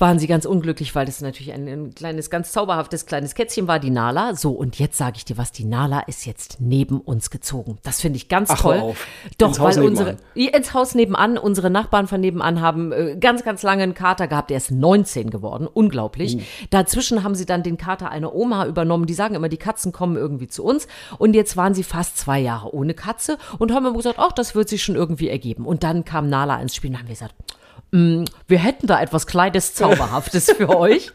[0.03, 3.79] waren sie ganz unglücklich, weil das natürlich ein, ein, kleines, ganz zauberhaftes kleines Kätzchen war,
[3.79, 4.35] die Nala.
[4.35, 7.79] So, und jetzt sage ich dir was, die Nala ist jetzt neben uns gezogen.
[7.85, 8.81] Das finde ich ganz Ach, toll.
[8.81, 9.07] Auf.
[9.39, 13.63] Doch, ins weil unsere, ins Haus nebenan, unsere Nachbarn von nebenan haben äh, ganz, ganz
[13.63, 14.51] lange einen Kater gehabt.
[14.51, 15.69] Der ist 19 geworden.
[15.73, 16.35] Unglaublich.
[16.35, 16.41] Uh.
[16.71, 19.07] Dazwischen haben sie dann den Kater einer Oma übernommen.
[19.07, 20.89] Die sagen immer, die Katzen kommen irgendwie zu uns.
[21.19, 24.57] Und jetzt waren sie fast zwei Jahre ohne Katze und haben immer gesagt, ach, das
[24.57, 25.65] wird sich schon irgendwie ergeben.
[25.65, 27.37] Und dann kam Nala ins Spiel und haben wir gesagt,
[27.93, 31.13] wir hätten da etwas Kleines, Zauberhaftes für euch.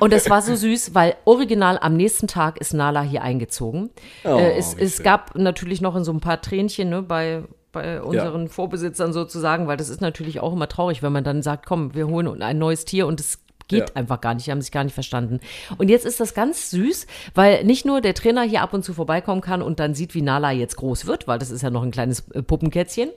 [0.00, 3.90] Und das war so süß, weil original am nächsten Tag ist Nala hier eingezogen.
[4.24, 8.42] Oh, äh, es, es gab natürlich noch so ein paar Tränchen ne, bei, bei unseren
[8.42, 8.48] ja.
[8.48, 12.08] Vorbesitzern sozusagen, weil das ist natürlich auch immer traurig, wenn man dann sagt, komm, wir
[12.08, 13.38] holen ein neues Tier und es
[13.68, 13.96] geht ja.
[13.96, 15.40] einfach gar nicht, die haben sich gar nicht verstanden.
[15.76, 18.94] Und jetzt ist das ganz süß, weil nicht nur der Trainer hier ab und zu
[18.94, 21.82] vorbeikommen kann und dann sieht, wie Nala jetzt groß wird, weil das ist ja noch
[21.82, 23.10] ein kleines äh, Puppenkätzchen,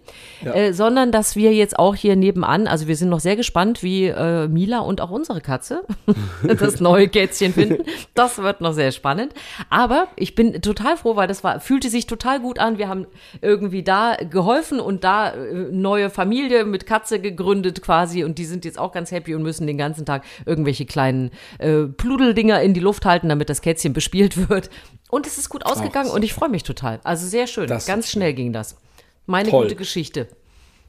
[0.43, 0.53] ja.
[0.53, 4.07] äh, sondern dass wir jetzt auch hier nebenan, also wir sind noch sehr gespannt, wie
[4.07, 5.83] äh, Mila und auch unsere Katze
[6.43, 7.83] das neue Kätzchen finden.
[8.13, 9.33] Das wird noch sehr spannend.
[9.69, 12.77] Aber ich bin total froh, weil das war, fühlte sich total gut an.
[12.77, 13.07] Wir haben
[13.41, 18.65] irgendwie da geholfen und da äh, neue Familie mit Katze gegründet quasi und die sind
[18.65, 22.79] jetzt auch ganz happy und müssen den ganzen Tag irgendwelche kleinen äh, Pludeldinger in die
[22.79, 24.69] Luft halten, damit das Kätzchen bespielt wird.
[25.09, 26.99] Und es ist gut ausgegangen Ach, und ich freue mich total.
[27.03, 27.67] Also sehr schön.
[27.67, 28.77] Ganz schnell ging das.
[29.25, 29.63] Meine Toll.
[29.63, 30.27] gute Geschichte.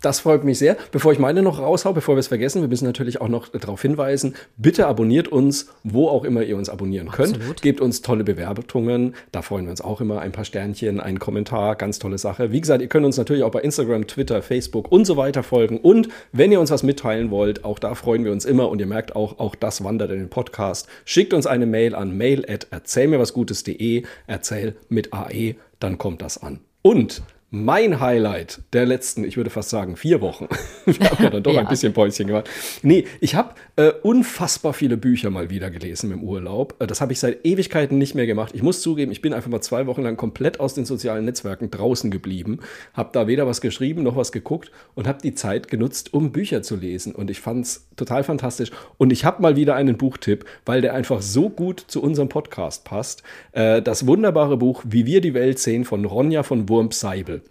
[0.03, 0.77] Das freut mich sehr.
[0.91, 3.81] Bevor ich meine noch raushau, bevor wir es vergessen, wir müssen natürlich auch noch darauf
[3.81, 7.37] hinweisen, bitte abonniert uns, wo auch immer ihr uns abonnieren könnt.
[7.37, 7.63] Absolut.
[7.63, 10.21] Gebt uns tolle Bewertungen, da freuen wir uns auch immer.
[10.21, 12.51] Ein paar Sternchen, ein Kommentar, ganz tolle Sache.
[12.51, 15.79] Wie gesagt, ihr könnt uns natürlich auch bei Instagram, Twitter, Facebook und so weiter folgen.
[15.79, 18.69] Und wenn ihr uns was mitteilen wollt, auch da freuen wir uns immer.
[18.71, 20.89] Und ihr merkt auch, auch das wandert in den Podcast.
[21.05, 26.59] Schickt uns eine Mail an mail at erzählmirwasgutes.de, erzähl mit AE, dann kommt das an.
[26.83, 27.23] Und
[27.55, 30.49] mein Highlight der letzten, ich würde fast sagen, vier Wochen.
[30.87, 31.61] Wir haben ja dann doch ja.
[31.61, 32.49] ein bisschen Päuschen gemacht.
[32.83, 36.75] Nee, ich habe äh, unfassbar viele Bücher mal wieder gelesen im Urlaub.
[36.79, 38.53] Äh, das habe ich seit Ewigkeiten nicht mehr gemacht.
[38.55, 41.71] Ich muss zugeben, ich bin einfach mal zwei Wochen lang komplett aus den sozialen Netzwerken
[41.71, 42.61] draußen geblieben,
[42.95, 46.63] habe da weder was geschrieben noch was geguckt und habe die Zeit genutzt, um Bücher
[46.63, 47.15] zu lesen.
[47.15, 48.71] Und ich fand es total fantastisch.
[48.97, 52.85] Und ich habe mal wieder einen Buchtipp, weil der einfach so gut zu unserem Podcast
[52.85, 53.23] passt.
[53.53, 57.42] Äh, das wunderbare Buch Wie wir die Welt sehen von Ronja von Wurm-Seibel.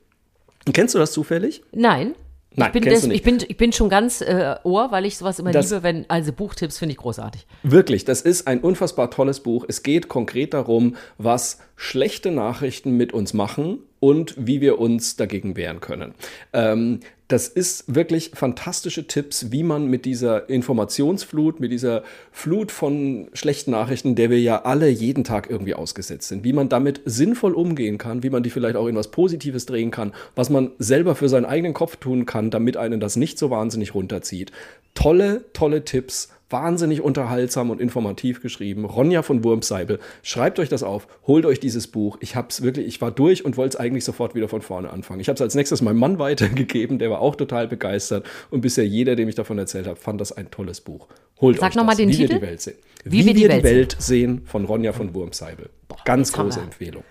[0.73, 1.63] Kennst du das zufällig?
[1.71, 2.15] Nein.
[2.53, 5.39] Nein, ich bin, des, ich, bin, ich bin schon ganz äh, Ohr, weil ich sowas
[5.39, 7.47] immer das, liebe, wenn, also Buchtipps finde ich großartig.
[7.63, 9.63] Wirklich, das ist ein unfassbar tolles Buch.
[9.69, 15.55] Es geht konkret darum, was schlechte Nachrichten mit uns machen und wie wir uns dagegen
[15.55, 16.13] wehren können.
[16.51, 16.99] Ähm,
[17.31, 23.71] das ist wirklich fantastische Tipps, wie man mit dieser Informationsflut, mit dieser Flut von schlechten
[23.71, 27.97] Nachrichten, der wir ja alle jeden Tag irgendwie ausgesetzt sind, wie man damit sinnvoll umgehen
[27.97, 31.29] kann, wie man die vielleicht auch in was Positives drehen kann, was man selber für
[31.29, 34.51] seinen eigenen Kopf tun kann, damit einen das nicht so wahnsinnig runterzieht.
[34.93, 38.85] Tolle, tolle Tipps wahnsinnig unterhaltsam und informativ geschrieben.
[38.85, 39.99] Ronja von Wurmseibel.
[40.21, 42.17] Schreibt euch das auf, holt euch dieses Buch.
[42.19, 45.19] Ich hab's wirklich, ich war durch und wollte es eigentlich sofort wieder von vorne anfangen.
[45.19, 48.25] Ich habe es als nächstes meinem Mann weitergegeben, der war auch total begeistert.
[48.49, 51.07] Und bisher jeder, dem ich davon erzählt habe, fand das ein tolles Buch.
[51.39, 52.33] Holt Sag euch nochmal den Wie Titel.
[52.33, 52.77] Wir die Welt sehen.
[53.03, 55.69] Wie, Wie wir die, Welt, Welt sehen von Ronja von Wurmseibel.
[56.05, 57.03] Ganz große Empfehlung.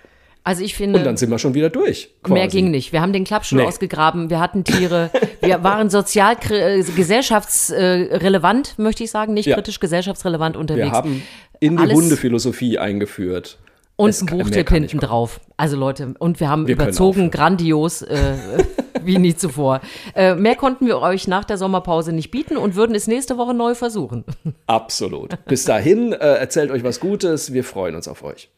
[0.43, 0.99] Also ich finde.
[0.99, 2.15] Und dann sind wir schon wieder durch.
[2.23, 2.35] Quasi.
[2.35, 2.93] Mehr ging nicht.
[2.93, 3.67] Wir haben den Klappstuhl nee.
[3.67, 5.11] ausgegraben, wir hatten Tiere,
[5.43, 9.55] wir waren sozial, äh, gesellschaftsrelevant, möchte ich sagen, nicht ja.
[9.55, 10.87] kritisch gesellschaftsrelevant unterwegs.
[10.87, 11.23] Wir haben
[11.61, 13.59] in die Hundephilosophie eingeführt.
[13.97, 15.41] Und ein Buchtipp hinten drauf.
[15.59, 18.37] Also Leute, und wir haben wir überzogen, grandios, äh,
[19.05, 19.81] wie nie zuvor.
[20.15, 23.55] Äh, mehr konnten wir euch nach der Sommerpause nicht bieten und würden es nächste Woche
[23.55, 24.25] neu versuchen.
[24.67, 25.45] Absolut.
[25.47, 27.53] Bis dahin, äh, erzählt euch was Gutes.
[27.53, 28.51] Wir freuen uns auf euch.